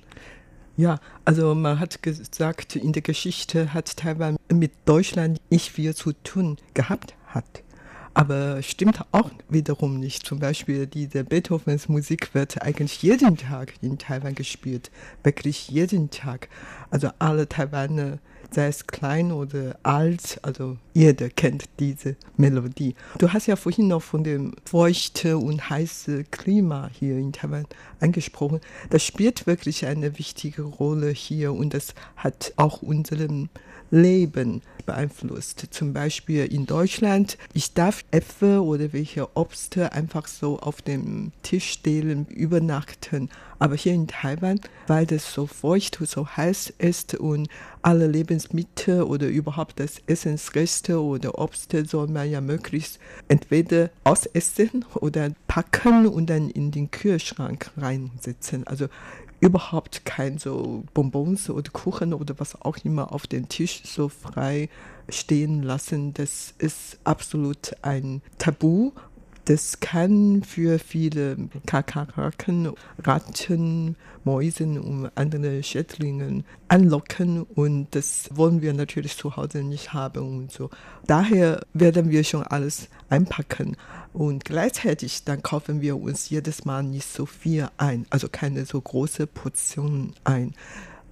Ja, 0.80 0.98
also 1.26 1.56
man 1.56 1.78
hat 1.78 2.02
gesagt, 2.04 2.78
in 2.78 2.94
der 2.94 3.02
Geschichte 3.02 3.74
hat 3.74 3.98
Taiwan 3.98 4.38
mit 4.50 4.72
Deutschland 4.86 5.38
nicht 5.50 5.74
viel 5.74 5.94
zu 5.94 6.14
tun 6.14 6.56
gehabt 6.74 7.16
hat. 7.28 7.64
Aber 8.14 8.62
stimmt 8.62 9.04
auch 9.12 9.30
wiederum 9.50 10.00
nicht. 10.00 10.26
Zum 10.26 10.40
Beispiel 10.40 10.88
diese 10.88 11.26
Beethovens 11.26 11.90
Musik 11.90 12.34
wird 12.34 12.62
eigentlich 12.62 13.04
jeden 13.04 13.36
Tag 13.36 13.74
in 13.82 13.98
Taiwan 13.98 14.36
gespielt. 14.36 14.90
Wirklich 15.22 15.68
jeden 15.68 16.12
Tag. 16.12 16.48
Also 16.92 17.10
alle 17.20 17.50
Taiwaner 17.50 18.20
sei 18.52 18.68
es 18.68 18.88
klein 18.88 19.32
oder 19.32 19.78
alt, 19.84 20.40
also 20.42 20.78
jeder 20.94 21.30
kennt 21.30 21.66
diese 21.80 22.16
Melodie. 22.38 22.96
Du 23.18 23.32
hast 23.32 23.48
ja 23.48 23.56
vorhin 23.56 23.88
noch 23.88 24.02
von 24.02 24.24
dem 24.24 24.54
feuchten 24.66 25.36
und 25.36 25.70
heißen 25.70 26.30
Klima 26.32 26.90
hier 26.92 27.18
in 27.18 27.32
Taiwan 27.32 27.66
angesprochen. 28.00 28.60
Das 28.90 29.04
spielt 29.04 29.48
wirklich 29.48 29.86
eine 29.86 30.18
wichtige 30.18 30.64
Rolle 30.64 31.10
hier 31.10 31.54
und 31.54 31.74
das 31.74 31.94
hat 32.16 32.54
auch 32.56 32.82
unserem 32.82 33.50
Leben 33.92 34.62
beeinflusst. 34.86 35.68
Zum 35.70 35.94
Beispiel 35.94 36.46
in 36.46 36.66
Deutschland, 36.66 37.38
ich 37.54 37.74
darf 37.74 38.04
Äpfel 38.12 38.60
oder 38.60 38.92
welche 38.92 39.36
Obst 39.36 39.78
einfach 39.78 40.28
so 40.28 40.60
auf 40.60 40.82
dem 40.82 41.32
Tisch 41.44 41.70
stehlen, 41.70 42.26
übernachten. 42.26 43.30
Aber 43.60 43.76
hier 43.76 43.94
in 43.94 44.08
Taiwan, 44.08 44.60
weil 44.88 45.06
das 45.06 45.34
so 45.34 45.46
feucht 45.46 46.00
und 46.00 46.10
so 46.10 46.28
heiß 46.28 46.74
ist 46.78 47.16
und 47.16 47.50
alle 47.82 48.08
Lebensmittel 48.08 49.04
oder 49.04 49.28
überhaupt 49.28 49.80
das 49.80 50.02
Essensreste 50.08 51.02
oder 51.02 51.38
Obst 51.38 51.76
soll 51.88 52.08
man 52.08 52.30
ja 52.30 52.42
möglichst 52.42 53.00
entweder 53.28 53.90
ausessen 54.06 54.86
oder 54.96 55.30
packen 55.48 56.08
und 56.08 56.30
dann 56.30 56.50
in 56.50 56.72
den 56.72 56.90
Kühlschrank 56.90 57.70
reinsetzen. 57.78 58.66
Also 58.66 58.88
überhaupt 59.40 60.06
kein 60.06 60.38
so 60.38 60.84
Bonbons 60.94 61.50
oder 61.50 61.72
Kuchen 61.72 62.14
oder 62.14 62.36
was 62.40 62.62
auch 62.62 62.78
immer 62.84 63.14
auf 63.14 63.28
dem 63.28 63.48
Tisch 63.50 63.82
so 63.86 64.10
frei 64.10 64.70
stehen 65.08 65.64
lassen. 65.64 66.14
Das 66.14 66.54
ist 66.58 67.00
absolut 67.04 67.74
ein 67.82 68.22
Tabu 68.38 68.92
das 69.46 69.80
kann 69.80 70.44
für 70.44 70.80
viele 70.80 71.38
Kakerlaken, 71.66 72.74
Ratten, 73.04 73.96
Mäusen 74.24 74.80
und 74.80 75.12
andere 75.16 75.64
Schädlinge 75.64 76.44
anlocken 76.68 77.44
und 77.44 77.88
das 77.92 78.30
wollen 78.34 78.62
wir 78.62 78.74
natürlich 78.74 79.18
zu 79.18 79.36
Hause 79.36 79.64
nicht 79.64 79.94
haben 79.94 80.40
und 80.40 80.52
so. 80.52 80.70
Daher 81.08 81.66
werden 81.74 82.10
wir 82.12 82.24
schon 82.24 82.44
alles 82.44 82.90
einpacken 83.10 83.76
und 84.14 84.46
gleichzeitig 84.46 85.24
dann 85.24 85.42
kaufen 85.42 85.82
wir 85.82 86.00
uns 86.00 86.30
jedes 86.30 86.66
Mal 86.66 86.84
nicht 86.84 87.12
so 87.12 87.26
viel 87.26 87.70
ein, 87.78 88.06
also 88.10 88.28
keine 88.30 88.66
so 88.66 88.80
große 88.80 89.28
Portion 89.28 90.14
ein. 90.24 90.54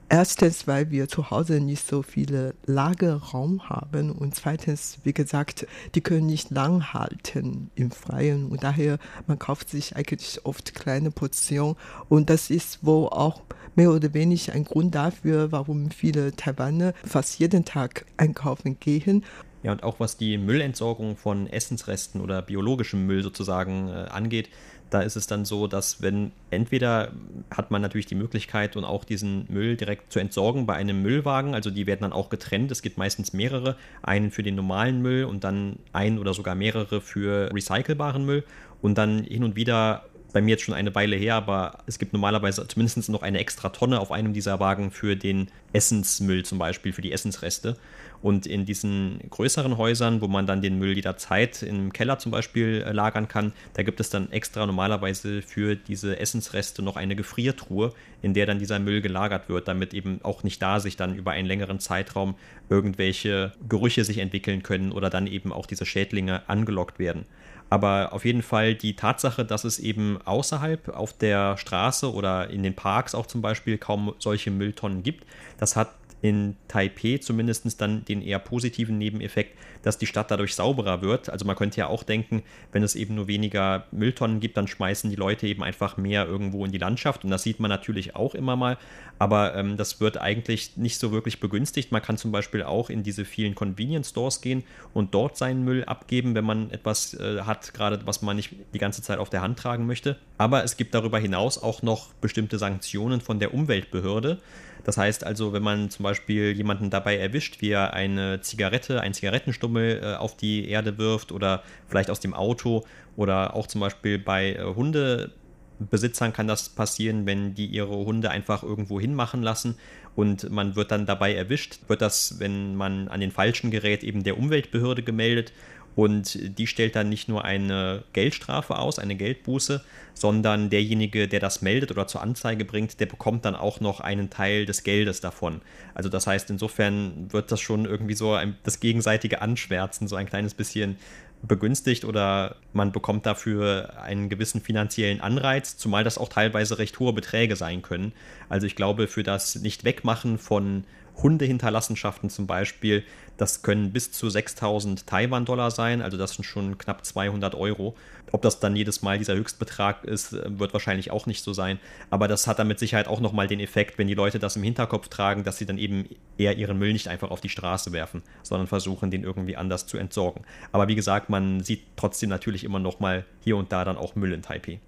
Erstens, 0.10 0.67
weil 0.67 0.89
wir 0.89 1.10
zu 1.10 1.32
Hause 1.32 1.60
nicht 1.60 1.86
so 1.86 2.02
viele 2.02 2.56
Lagerraum 2.65 3.67
haben 3.70 4.10
und 4.12 4.36
zweitens, 4.36 5.00
wie 5.04 5.12
gesagt, 5.12 5.67
die 5.96 6.02
können 6.02 6.28
nicht 6.28 6.50
lang 6.50 6.93
halten 6.93 7.72
im 7.76 7.91
Freien 7.91 8.48
und 8.48 8.63
daher 8.63 9.00
man 9.28 9.38
kauft 9.38 9.70
sich 9.70 9.98
eigentlich 9.98 10.46
oft 10.46 10.74
kleine 10.76 11.12
Portionen 11.12 11.76
und 12.08 12.30
das 12.30 12.50
ist 12.50 12.86
wohl 12.86 13.10
auch 13.10 13.41
mehr 13.76 13.91
oder 13.91 14.13
weniger 14.13 14.54
ein 14.54 14.63
Grund 14.63 14.96
dafür, 14.96 15.52
warum 15.52 15.91
viele 15.91 16.34
Taiwaner 16.34 16.93
fast 17.04 17.38
jeden 17.39 17.65
Tag 17.65 18.06
einkaufen 18.15 18.80
gehen. 18.80 19.26
Ja, 19.63 19.74
und 19.74 19.84
auch 19.84 20.00
was 20.00 20.15
die 20.15 20.38
Müllentsorgung 20.38 21.17
von 21.17 21.48
Essensresten 21.48 22.22
oder 22.22 22.41
biologischem 22.41 23.06
Müll 23.06 23.24
sozusagen 23.24 23.89
äh, 23.89 24.08
angeht, 24.10 24.50
da 24.89 25.02
ist 25.02 25.15
es 25.15 25.28
dann 25.28 25.45
so, 25.45 25.67
dass 25.67 26.02
wenn 26.02 26.32
entweder 26.50 27.12
hat 27.52 27.71
man 27.71 27.82
natürlich 27.82 28.06
die 28.06 28.15
Möglichkeit 28.15 28.76
und 28.76 28.86
auch 28.86 29.04
diesen 29.04 29.45
Müll 29.50 29.76
direkt 29.76 30.12
zu 30.12 30.19
entsorgen 30.19 30.65
bei 30.65 30.76
einem 30.76 31.02
Müllwagen, 31.02 31.54
also 31.54 31.69
die 31.69 31.88
werden 31.88 32.02
dann 32.02 32.13
auch 32.13 32.30
getrennt. 32.30 32.71
Es 32.71 32.82
gibt 32.82 32.97
meistens 32.97 33.34
mehrere, 33.34 33.76
einen 34.02 34.32
für 34.32 34.43
den 34.43 34.56
normalen 34.56 35.02
Müll 35.02 35.26
und 35.26 35.43
dann 35.43 35.78
ein 35.93 36.19
oder 36.19 36.34
sogar 36.34 36.56
mehrere 36.56 37.02
für 37.02 37.54
recycelbaren 37.54 38.26
Müll. 38.26 38.43
Und 38.82 38.97
dann 38.97 39.23
hin 39.23 39.43
und 39.43 39.56
wieder 39.56 40.06
bei 40.33 40.41
mir 40.41 40.51
jetzt 40.51 40.63
schon 40.63 40.75
eine 40.75 40.93
Weile 40.93 41.15
her, 41.15 41.35
aber 41.35 41.79
es 41.87 41.99
gibt 41.99 42.13
normalerweise 42.13 42.67
zumindest 42.67 43.09
noch 43.09 43.21
eine 43.21 43.39
extra 43.39 43.69
Tonne 43.69 43.99
auf 43.99 44.11
einem 44.11 44.33
dieser 44.33 44.59
Wagen 44.59 44.91
für 44.91 45.15
den 45.15 45.47
Essensmüll 45.73 46.43
zum 46.43 46.57
Beispiel, 46.57 46.93
für 46.93 47.01
die 47.01 47.11
Essensreste. 47.11 47.77
Und 48.21 48.47
in 48.47 48.65
diesen 48.65 49.19
größeren 49.29 49.77
Häusern, 49.77 50.21
wo 50.21 50.27
man 50.27 50.47
dann 50.47 50.61
den 50.61 50.79
Müll 50.79 50.95
jederzeit 50.95 51.61
im 51.61 51.93
Keller 51.93 52.17
zum 52.17 52.31
Beispiel 52.31 52.83
äh, 52.85 52.91
lagern 52.91 53.27
kann, 53.27 53.53
da 53.73 53.83
gibt 53.83 53.99
es 53.99 54.09
dann 54.09 54.31
extra 54.31 54.65
normalerweise 54.65 55.43
für 55.43 55.75
diese 55.75 56.19
Essensreste 56.19 56.81
noch 56.81 56.95
eine 56.95 57.15
Gefriertruhe, 57.15 57.93
in 58.23 58.33
der 58.33 58.47
dann 58.47 58.57
dieser 58.57 58.79
Müll 58.79 59.01
gelagert 59.01 59.49
wird, 59.49 59.67
damit 59.67 59.93
eben 59.93 60.19
auch 60.23 60.43
nicht 60.43 60.61
da 60.61 60.79
sich 60.79 60.97
dann 60.97 61.15
über 61.15 61.31
einen 61.31 61.47
längeren 61.47 61.79
Zeitraum 61.79 62.35
irgendwelche 62.69 63.53
Gerüche 63.69 64.03
sich 64.03 64.17
entwickeln 64.17 64.63
können 64.63 64.91
oder 64.91 65.11
dann 65.11 65.27
eben 65.27 65.53
auch 65.53 65.67
diese 65.67 65.85
Schädlinge 65.85 66.41
angelockt 66.49 66.97
werden. 66.97 67.25
Aber 67.69 68.13
auf 68.13 68.23
jeden 68.25 68.41
Fall 68.41 68.75
die 68.75 68.95
Tatsache, 68.95 69.43
dass 69.43 69.63
es 69.63 69.80
eben 69.80 70.19
außerhalb 70.23 70.89
auf 70.89 71.13
der 71.13 71.58
Straße 71.58 72.12
oder 72.12 72.49
in 72.49 72.63
den 72.63 72.75
Parks 72.75 73.13
auch 73.13 73.25
zum 73.25 73.41
Beispiel 73.41 73.77
kaum 73.77 74.13
solche 74.19 74.51
Mülltonnen 74.51 75.03
gibt, 75.03 75.25
das 75.58 75.75
hat 75.75 75.89
in 76.21 76.56
Taipei 76.67 77.19
zumindest 77.19 77.80
dann 77.80 78.03
den 78.06 78.21
eher 78.21 78.39
positiven 78.39 78.97
Nebeneffekt, 78.97 79.58
dass 79.84 79.97
die 79.97 80.08
Stadt 80.08 80.32
dadurch 80.32 80.56
sauberer 80.56 81.01
wird. 81.01 81.30
Also 81.30 81.45
man 81.45 81.56
könnte 81.56 81.77
ja 81.77 81.88
auch 81.88 82.03
denken, 82.03 82.43
wenn 82.71 82.84
es 82.84 82.95
eben 82.95 83.15
nur 83.15 83.27
weniger 83.27 83.86
Mülltonnen 83.91 84.39
gibt, 84.39 84.58
dann 84.58 84.67
schmeißen 84.67 85.10
die 85.10 85.15
Leute 85.15 85.47
eben 85.47 85.63
einfach 85.63 85.97
mehr 85.97 86.25
irgendwo 86.25 86.65
in 86.65 86.71
die 86.71 86.77
Landschaft. 86.77 87.23
Und 87.23 87.30
das 87.30 87.43
sieht 87.43 87.60
man 87.60 87.69
natürlich 87.69 88.15
auch 88.15 88.36
immer 88.36 88.56
mal. 88.56 88.77
Aber 89.19 89.56
ähm, 89.56 89.77
das 89.77 89.99
wird 89.99 90.17
eigentlich 90.17 90.77
nicht 90.77 90.99
so 90.99 91.12
wirklich 91.12 91.39
begünstigt. 91.39 91.91
Man 91.91 92.01
kann 92.01 92.17
zum 92.17 92.32
Beispiel 92.32 92.63
auch 92.63 92.89
in 92.89 93.03
diese 93.03 93.25
vielen 93.25 93.56
Convenience 93.56 94.10
Stores 94.10 94.41
gehen 94.41 94.63
und 94.93 95.13
dort 95.13 95.38
seinen 95.38 95.63
Müll 95.63 95.86
abgeben, 95.86 96.36
wenn 96.36 96.45
man 96.45 96.71
etwas 96.71 97.13
äh, 97.13 97.41
hat, 97.41 97.73
gerade 97.73 98.06
was 98.06 98.21
man 98.21 98.36
nicht 98.36 98.51
die 98.73 98.80
ganze 98.80 99.01
Zeit 99.01 99.19
auf 99.19 99.30
der 99.30 99.41
Hand 99.41 99.60
tragen 99.60 99.86
möchte. 99.86 100.17
Aber 100.38 100.63
es 100.63 100.77
gibt 100.77 100.93
darüber 100.93 101.19
hinaus 101.19 101.62
auch 101.62 101.82
noch 101.82 102.13
bestimmte 102.15 102.58
Sanktionen 102.58 103.21
von 103.21 103.39
der 103.39 103.53
Umweltbehörde. 103.53 104.39
Das 104.88 104.95
heißt 104.95 105.26
also, 105.26 105.52
wenn 105.52 105.63
man 105.63 105.89
zum 105.89 106.04
Beispiel 106.04 106.54
jemanden 106.56 106.89
dabei 106.89 107.17
erwischt, 107.17 107.62
wie 107.62 107.71
er 107.71 107.93
eine 107.93 108.39
Zigarette, 108.39 109.02
einen 109.02 109.13
Zigarettenstummel 109.13 110.00
äh, 110.02 110.15
auf 110.15 110.38
die 110.38 110.69
Erde 110.69 110.97
wirft 110.97 111.34
oder 111.34 111.62
vielleicht 111.89 112.10
aus 112.10 112.21
dem 112.21 112.34
Auto 112.34 112.86
oder 113.17 113.54
auch 113.54 113.67
zum 113.67 113.82
Beispiel 113.82 114.17
bei 114.17 114.54
äh, 114.54 114.63
Hundebesitzern 114.63 116.32
kann 116.32 116.47
das 116.47 116.69
passieren, 116.69 117.26
wenn 117.26 117.54
die 117.54 117.65
ihre 117.65 117.97
Hunde 117.97 118.30
einfach 118.30 118.63
irgendwo 118.63 118.97
hinmachen 118.97 119.43
lassen 119.43 119.76
und 120.15 120.50
man 120.50 120.78
wird 120.78 120.91
dann 120.91 121.06
dabei 121.06 121.36
erwischt, 121.36 121.80
wird 121.89 122.02
das, 122.02 122.39
wenn 122.39 122.78
man 122.78 123.10
an 123.10 123.19
den 123.19 123.32
falschen 123.32 123.71
gerät, 123.71 124.06
eben 124.06 124.23
der 124.23 124.38
Umweltbehörde 124.38 125.04
gemeldet 125.04 125.52
und 125.97 126.60
die 126.60 126.67
stellt 126.67 126.95
dann 126.95 127.10
nicht 127.10 127.27
nur 127.27 127.43
eine 127.43 128.03
Geldstrafe 128.13 128.77
aus, 128.77 128.99
eine 128.99 129.15
Geldbuße, 129.15 129.83
sondern 130.13 130.69
derjenige, 130.69 131.27
der 131.27 131.39
das 131.39 131.63
meldet 131.63 131.89
oder 131.89 132.05
zur 132.05 132.21
Anzeige 132.21 132.65
bringt, 132.65 132.99
der 132.99 133.07
bekommt 133.07 133.45
dann 133.45 133.55
auch 133.55 133.79
noch 133.79 133.99
einen 133.99 134.29
Teil 134.29 134.67
des 134.67 134.83
Geldes 134.83 135.21
davon. 135.21 135.60
Also 135.95 136.07
das 136.07 136.27
heißt, 136.27 136.51
insofern 136.51 137.33
wird 137.33 137.51
das 137.51 137.62
schon 137.62 137.86
irgendwie 137.86 138.13
so 138.13 138.33
ein, 138.33 138.57
das 138.62 138.79
gegenseitige 138.79 139.41
Anschwärzen 139.41 140.07
so 140.07 140.15
ein 140.15 140.27
kleines 140.27 140.53
bisschen 140.53 140.97
begünstigt 141.41 142.05
oder 142.05 142.57
man 142.73 142.91
bekommt 142.91 143.25
dafür 143.25 143.99
einen 143.99 144.29
gewissen 144.29 144.62
finanziellen 144.62 145.19
Anreiz, 145.19 145.77
zumal 145.77 146.03
das 146.03 146.19
auch 146.19 146.29
teilweise 146.29 146.77
recht 146.77 146.99
hohe 146.99 147.13
Beträge 147.13 147.55
sein 147.55 147.81
können. 147.81 148.12
Also 148.49 148.67
ich 148.67 148.75
glaube, 148.75 149.07
für 149.07 149.23
das 149.23 149.55
Nicht-Wegmachen 149.55 150.38
von 150.38 150.83
Hundehinterlassenschaften 151.21 152.30
zum 152.30 152.47
Beispiel, 152.47 153.03
das 153.38 153.62
können 153.62 153.91
bis 153.91 154.12
zu 154.12 154.30
6000 154.30 155.06
Taiwan-Dollar 155.08 155.71
sein, 155.71 156.01
also 156.01 156.17
das 156.17 156.34
sind 156.34 156.43
schon 156.43 156.77
knapp 156.77 157.06
200 157.06 157.56
Euro. 157.56 157.95
Ob 158.32 158.41
das 158.41 158.60
dann 158.60 158.75
jedes 158.75 159.01
Mal 159.01 159.17
dieser 159.17 159.36
Höchstbetrag 159.36 160.03
ist, 160.03 160.34
wird 160.34 160.73
wahrscheinlich 160.73 161.12
auch 161.12 161.27
nicht 161.27 161.43
so 161.43 161.53
sein. 161.53 161.80
Aber 162.10 162.27
das 162.27 162.45
hat 162.45 162.60
dann 162.60 162.67
mit 162.67 162.77
Sicherheit 162.77 163.08
auch 163.08 163.21
nochmal 163.21 163.47
den 163.47 163.60
Effekt, 163.60 163.97
wenn 163.97 164.08
die 164.08 164.15
Leute 164.15 164.38
das 164.38 164.58
im 164.58 164.63
Hinterkopf 164.63 165.08
tragen, 165.08 165.43
dass 165.43 165.58
sie 165.58 165.65
dann 165.65 165.77
eben 165.77 166.10
eher 166.38 166.58
ihren 166.58 166.77
Müll 166.77 166.93
nicht 166.93 167.08
einfach 167.08 167.32
auf 167.32 167.41
die 167.41 167.49
Straße 167.49 167.93
werfen, 167.93 168.23
sondern 168.43 168.67
versuchen, 168.67 169.12
den 169.12 169.23
irgendwie 169.23 169.56
anders 169.56 169.88
zu 169.88 169.97
entsorgen. 169.97 170.41
Aber 170.71 170.88
wie 170.88 170.95
gesagt, 170.95 171.30
man 171.30 171.62
sieht 171.62 171.84
trotzdem 171.95 172.30
natürlich 172.30 172.63
immer 172.63 172.80
nochmal 172.80 173.25
hier 173.43 173.56
und 173.56 173.71
da 173.71 173.86
dann 173.86 173.97
auch 173.97 174.15
Müll 174.15 174.34
in 174.34 174.41
Taipei. 174.41 174.80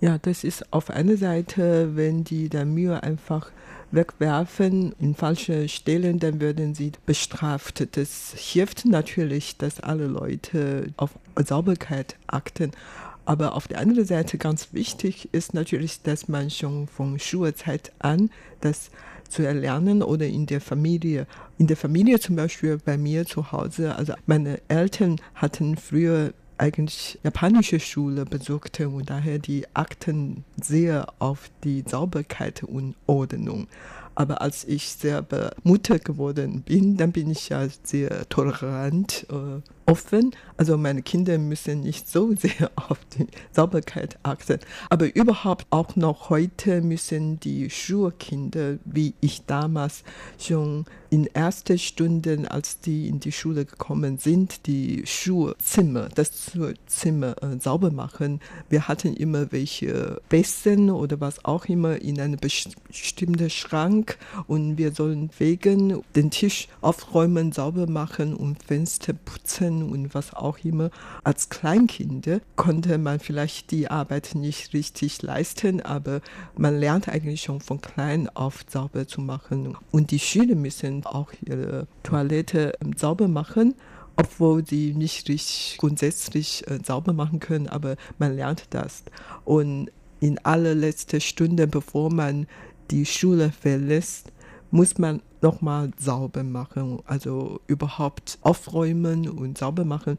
Ja, 0.00 0.16
das 0.16 0.44
ist 0.44 0.72
auf 0.72 0.88
einer 0.88 1.18
Seite, 1.18 1.94
wenn 1.94 2.24
die 2.24 2.48
dann 2.48 2.72
Müll 2.72 2.94
einfach 2.94 3.50
wegwerfen 3.92 4.94
in 4.98 5.14
falsche 5.14 5.68
Stellen, 5.68 6.18
dann 6.18 6.40
werden 6.40 6.74
sie 6.74 6.92
bestraft. 7.06 7.96
Das 7.96 8.32
hilft 8.36 8.84
natürlich, 8.84 9.56
dass 9.56 9.80
alle 9.80 10.06
Leute 10.06 10.92
auf 10.96 11.10
Sauberkeit 11.36 12.16
achten. 12.26 12.72
Aber 13.24 13.54
auf 13.54 13.68
der 13.68 13.78
anderen 13.78 14.06
Seite 14.06 14.38
ganz 14.38 14.72
wichtig 14.72 15.28
ist 15.32 15.54
natürlich, 15.54 16.02
dass 16.02 16.28
man 16.28 16.50
schon 16.50 16.88
von 16.88 17.18
Schulzeit 17.18 17.92
an 17.98 18.30
das 18.60 18.90
zu 19.28 19.46
erlernen 19.46 20.02
oder 20.02 20.26
in 20.26 20.46
der 20.46 20.60
Familie. 20.60 21.26
In 21.56 21.66
der 21.66 21.76
Familie 21.76 22.18
zum 22.18 22.36
Beispiel 22.36 22.78
bei 22.84 22.98
mir 22.98 23.26
zu 23.26 23.52
Hause, 23.52 23.94
also 23.94 24.14
meine 24.26 24.60
Eltern 24.68 25.20
hatten 25.34 25.76
früher 25.76 26.32
eigentlich 26.60 27.18
japanische 27.22 27.80
Schule 27.80 28.26
besuchte 28.26 28.88
und 28.88 29.08
daher 29.08 29.38
die 29.38 29.64
Akten 29.74 30.44
sehr 30.60 31.06
auf 31.18 31.50
die 31.64 31.82
Sauberkeit 31.86 32.62
und 32.62 32.94
Ordnung. 33.06 33.66
Aber 34.14 34.42
als 34.42 34.64
ich 34.64 34.92
selber 34.92 35.52
Mutter 35.62 35.98
geworden 35.98 36.62
bin, 36.62 36.98
dann 36.98 37.12
bin 37.12 37.30
ich 37.30 37.48
ja 37.48 37.66
sehr 37.82 38.28
tolerant, 38.28 39.26
äh, 39.30 39.62
offen. 39.90 40.32
Also 40.58 40.76
meine 40.76 41.00
Kinder 41.00 41.38
müssen 41.38 41.80
nicht 41.80 42.08
so 42.08 42.34
sehr 42.34 42.70
auf 42.76 42.98
die 43.16 43.26
Sauberkeit 43.52 44.18
achten. 44.22 44.58
Aber 44.90 45.14
überhaupt 45.14 45.66
auch 45.70 45.96
noch 45.96 46.28
heute 46.28 46.82
müssen 46.82 47.40
die 47.40 47.70
Schulkinder, 47.70 48.76
wie 48.84 49.14
ich 49.20 49.46
damals 49.46 50.04
schon 50.38 50.84
in 51.10 51.26
ersten 51.26 51.76
Stunden, 51.78 52.46
als 52.46 52.80
die 52.80 53.08
in 53.08 53.18
die 53.18 53.32
Schule 53.32 53.64
gekommen 53.64 54.18
sind, 54.18 54.66
die 54.66 55.02
Schulzimmer, 55.04 56.08
das 56.14 56.52
Zimmer 56.86 57.36
äh, 57.42 57.58
sauber 57.58 57.90
machen. 57.90 58.40
Wir 58.68 58.86
hatten 58.86 59.14
immer 59.14 59.50
welche 59.50 60.22
Bessen 60.28 60.88
oder 60.90 61.20
was 61.20 61.44
auch 61.44 61.66
immer 61.66 62.00
in 62.00 62.20
einem 62.20 62.38
bestimmten 62.38 63.50
Schrank 63.50 64.18
und 64.46 64.78
wir 64.78 64.92
sollen 64.92 65.30
wegen 65.38 66.02
den 66.14 66.30
Tisch 66.30 66.68
aufräumen, 66.80 67.50
sauber 67.50 67.88
machen 67.88 68.34
und 68.34 68.62
Fenster 68.62 69.12
putzen 69.12 69.90
und 69.90 70.14
was 70.14 70.32
auch 70.32 70.58
immer. 70.64 70.90
Als 71.24 71.48
Kleinkind 71.48 72.40
konnte 72.54 72.98
man 72.98 73.18
vielleicht 73.18 73.72
die 73.72 73.88
Arbeit 73.88 74.34
nicht 74.34 74.72
richtig 74.74 75.22
leisten, 75.22 75.80
aber 75.80 76.20
man 76.56 76.78
lernt 76.78 77.08
eigentlich 77.08 77.42
schon 77.42 77.60
von 77.60 77.80
klein 77.80 78.28
auf 78.28 78.64
sauber 78.70 79.08
zu 79.08 79.20
machen. 79.20 79.76
Und 79.90 80.12
die 80.12 80.20
Schüler 80.20 80.54
müssen 80.54 80.99
auch 81.04 81.32
ihre 81.44 81.86
Toilette 82.02 82.74
ähm, 82.80 82.92
sauber 82.96 83.28
machen 83.28 83.74
obwohl 84.20 84.66
sie 84.66 84.92
nicht 84.92 85.28
richtig 85.30 85.76
grundsätzlich 85.78 86.68
äh, 86.68 86.78
sauber 86.84 87.14
machen 87.14 87.40
können, 87.40 87.68
aber 87.68 87.96
man 88.18 88.36
lernt 88.36 88.66
das. 88.70 89.04
Und 89.44 89.90
in 90.20 90.38
allerletzter 90.44 91.20
Stunde, 91.20 91.66
bevor 91.66 92.12
man 92.12 92.46
die 92.90 93.06
Schule 93.06 93.50
verlässt, 93.50 94.30
muss 94.70 94.98
man 94.98 95.22
nochmal 95.40 95.90
sauber 95.98 96.42
machen, 96.42 97.00
also 97.06 97.60
überhaupt 97.66 98.38
aufräumen 98.42 99.28
und 99.28 99.56
sauber 99.56 99.84
machen 99.84 100.18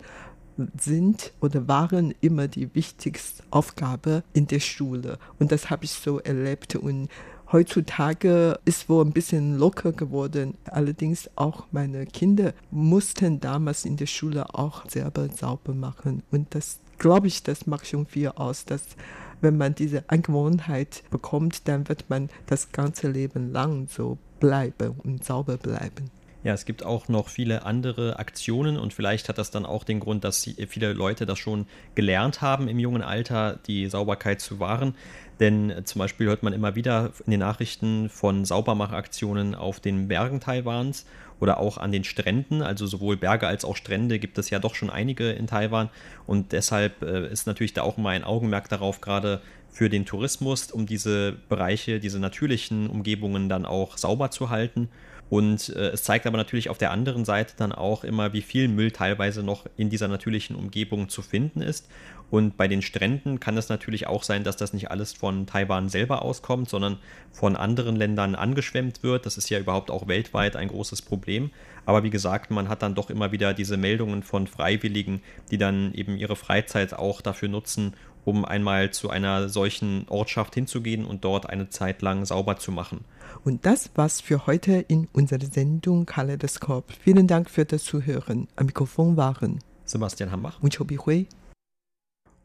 sind 0.79 1.31
oder 1.39 1.67
waren 1.67 2.13
immer 2.21 2.47
die 2.47 2.73
wichtigste 2.75 3.43
Aufgabe 3.51 4.23
in 4.33 4.47
der 4.47 4.59
Schule. 4.59 5.17
Und 5.39 5.51
das 5.51 5.69
habe 5.69 5.85
ich 5.85 5.91
so 5.91 6.19
erlebt. 6.19 6.75
Und 6.75 7.07
heutzutage 7.51 8.59
ist 8.65 8.89
wohl 8.89 9.05
ein 9.05 9.11
bisschen 9.11 9.57
locker 9.57 9.91
geworden. 9.91 10.55
Allerdings 10.65 11.29
auch 11.35 11.65
meine 11.71 12.05
Kinder 12.05 12.53
mussten 12.71 13.39
damals 13.39 13.85
in 13.85 13.97
der 13.97 14.05
Schule 14.05 14.53
auch 14.55 14.89
selber 14.89 15.27
sauber 15.29 15.73
machen. 15.73 16.23
Und 16.31 16.55
das 16.55 16.79
glaube 16.97 17.27
ich, 17.27 17.43
das 17.43 17.67
macht 17.67 17.87
schon 17.87 18.05
viel 18.05 18.29
aus, 18.29 18.65
dass 18.65 18.83
wenn 19.41 19.57
man 19.57 19.73
diese 19.73 20.03
Angewohnheit 20.07 21.03
bekommt, 21.09 21.67
dann 21.67 21.89
wird 21.89 22.09
man 22.09 22.29
das 22.45 22.71
ganze 22.71 23.09
Leben 23.09 23.51
lang 23.51 23.87
so 23.89 24.17
bleiben 24.39 24.95
und 25.03 25.23
sauber 25.23 25.57
bleiben. 25.57 26.11
Ja, 26.43 26.53
es 26.53 26.65
gibt 26.65 26.83
auch 26.83 27.07
noch 27.07 27.29
viele 27.29 27.65
andere 27.65 28.17
Aktionen 28.17 28.77
und 28.77 28.93
vielleicht 28.93 29.29
hat 29.29 29.37
das 29.37 29.51
dann 29.51 29.63
auch 29.63 29.83
den 29.83 29.99
Grund, 29.99 30.23
dass 30.23 30.49
viele 30.67 30.93
Leute 30.93 31.27
das 31.27 31.37
schon 31.37 31.67
gelernt 31.93 32.41
haben 32.41 32.67
im 32.67 32.79
jungen 32.79 33.03
Alter, 33.03 33.59
die 33.67 33.87
Sauberkeit 33.87 34.41
zu 34.41 34.59
wahren. 34.59 34.95
Denn 35.39 35.69
äh, 35.69 35.83
zum 35.83 35.99
Beispiel 35.99 36.27
hört 36.27 36.41
man 36.41 36.53
immer 36.53 36.75
wieder 36.75 37.11
in 37.25 37.31
den 37.31 37.41
Nachrichten 37.41 38.09
von 38.09 38.43
Saubermachaktionen 38.43 39.53
auf 39.53 39.79
den 39.79 40.07
Bergen 40.07 40.39
Taiwans 40.39 41.05
oder 41.39 41.59
auch 41.59 41.77
an 41.77 41.91
den 41.91 42.03
Stränden. 42.03 42.63
Also 42.63 42.87
sowohl 42.87 43.17
Berge 43.17 43.47
als 43.47 43.63
auch 43.63 43.75
Strände 43.75 44.17
gibt 44.17 44.39
es 44.39 44.49
ja 44.49 44.57
doch 44.57 44.73
schon 44.73 44.89
einige 44.89 45.29
in 45.31 45.45
Taiwan. 45.45 45.89
Und 46.25 46.53
deshalb 46.53 47.03
äh, 47.03 47.27
ist 47.27 47.45
natürlich 47.45 47.73
da 47.73 47.83
auch 47.83 47.99
immer 47.99 48.09
ein 48.09 48.23
Augenmerk 48.23 48.67
darauf, 48.67 48.99
gerade 48.99 49.41
für 49.69 49.89
den 49.89 50.05
Tourismus, 50.05 50.71
um 50.71 50.87
diese 50.87 51.33
Bereiche, 51.49 51.99
diese 51.99 52.19
natürlichen 52.19 52.89
Umgebungen 52.89 53.47
dann 53.47 53.65
auch 53.65 53.97
sauber 53.97 54.31
zu 54.31 54.49
halten. 54.49 54.89
Und 55.31 55.69
äh, 55.69 55.91
es 55.91 56.03
zeigt 56.03 56.27
aber 56.27 56.35
natürlich 56.35 56.69
auf 56.69 56.77
der 56.77 56.91
anderen 56.91 57.23
Seite 57.23 57.53
dann 57.55 57.71
auch 57.71 58.03
immer, 58.03 58.33
wie 58.33 58.41
viel 58.41 58.67
Müll 58.67 58.91
teilweise 58.91 59.43
noch 59.43 59.65
in 59.77 59.89
dieser 59.89 60.09
natürlichen 60.09 60.57
Umgebung 60.57 61.07
zu 61.07 61.21
finden 61.21 61.61
ist. 61.61 61.87
Und 62.29 62.57
bei 62.57 62.67
den 62.67 62.81
Stränden 62.81 63.39
kann 63.39 63.55
es 63.55 63.69
natürlich 63.69 64.07
auch 64.07 64.23
sein, 64.23 64.43
dass 64.43 64.57
das 64.57 64.73
nicht 64.73 64.91
alles 64.91 65.13
von 65.13 65.45
Taiwan 65.45 65.87
selber 65.87 66.21
auskommt, 66.21 66.69
sondern 66.69 66.97
von 67.31 67.55
anderen 67.55 67.95
Ländern 67.95 68.35
angeschwemmt 68.35 69.03
wird. 69.03 69.25
Das 69.25 69.37
ist 69.37 69.49
ja 69.49 69.57
überhaupt 69.57 69.89
auch 69.89 70.09
weltweit 70.09 70.57
ein 70.57 70.67
großes 70.67 71.01
Problem. 71.01 71.51
Aber 71.85 72.03
wie 72.03 72.09
gesagt, 72.09 72.51
man 72.51 72.67
hat 72.67 72.81
dann 72.81 72.93
doch 72.93 73.09
immer 73.09 73.31
wieder 73.31 73.53
diese 73.53 73.77
Meldungen 73.77 74.23
von 74.23 74.47
Freiwilligen, 74.47 75.21
die 75.49 75.57
dann 75.57 75.93
eben 75.93 76.17
ihre 76.17 76.35
Freizeit 76.35 76.93
auch 76.93 77.21
dafür 77.21 77.47
nutzen, 77.47 77.93
um 78.25 78.45
einmal 78.45 78.91
zu 78.91 79.09
einer 79.09 79.49
solchen 79.49 80.05
Ortschaft 80.09 80.55
hinzugehen 80.55 81.05
und 81.05 81.23
dort 81.23 81.49
eine 81.49 81.69
Zeit 81.69 82.01
lang 82.01 82.25
sauber 82.25 82.57
zu 82.57 82.71
machen. 82.71 83.05
Und 83.43 83.65
das 83.65 83.89
war's 83.95 84.21
für 84.21 84.45
heute 84.45 84.73
in 84.87 85.07
unserer 85.13 85.45
Sendung 85.45 86.05
Kaleidoskop. 86.05 86.85
Vielen 86.99 87.27
Dank 87.27 87.49
für 87.49 87.65
das 87.65 87.83
Zuhören. 87.83 88.47
Am 88.55 88.67
Mikrofon 88.67 89.17
waren 89.17 89.59
Sebastian 89.85 90.31
Hambach 90.31 90.61
und 90.61 90.75
Chobi 90.75 90.97
Hui. 90.97 91.27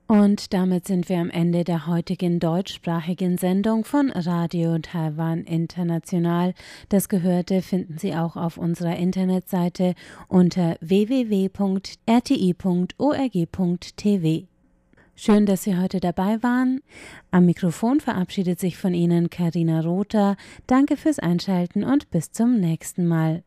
Und 0.08 0.54
damit 0.54 0.86
sind 0.86 1.08
wir 1.08 1.18
am 1.18 1.30
Ende 1.30 1.64
der 1.64 1.88
heutigen 1.88 2.38
deutschsprachigen 2.38 3.38
Sendung 3.38 3.84
von 3.84 4.12
Radio 4.12 4.78
Taiwan 4.78 5.42
International. 5.42 6.54
Das 6.88 7.08
Gehörte 7.08 7.60
finden 7.60 7.98
Sie 7.98 8.14
auch 8.14 8.36
auf 8.36 8.56
unserer 8.56 8.94
Internetseite 8.94 9.94
unter 10.28 10.76
www.rti.org.tv. 10.80 11.76
Schön, 15.18 15.46
dass 15.46 15.62
Sie 15.62 15.78
heute 15.78 15.98
dabei 15.98 16.42
waren. 16.42 16.82
Am 17.30 17.46
Mikrofon 17.46 18.00
verabschiedet 18.00 18.60
sich 18.60 18.76
von 18.76 18.92
Ihnen 18.92 19.30
Karina 19.30 19.80
Rother. 19.80 20.36
Danke 20.66 20.98
fürs 20.98 21.18
Einschalten 21.18 21.84
und 21.84 22.10
bis 22.10 22.32
zum 22.32 22.60
nächsten 22.60 23.06
Mal. 23.06 23.42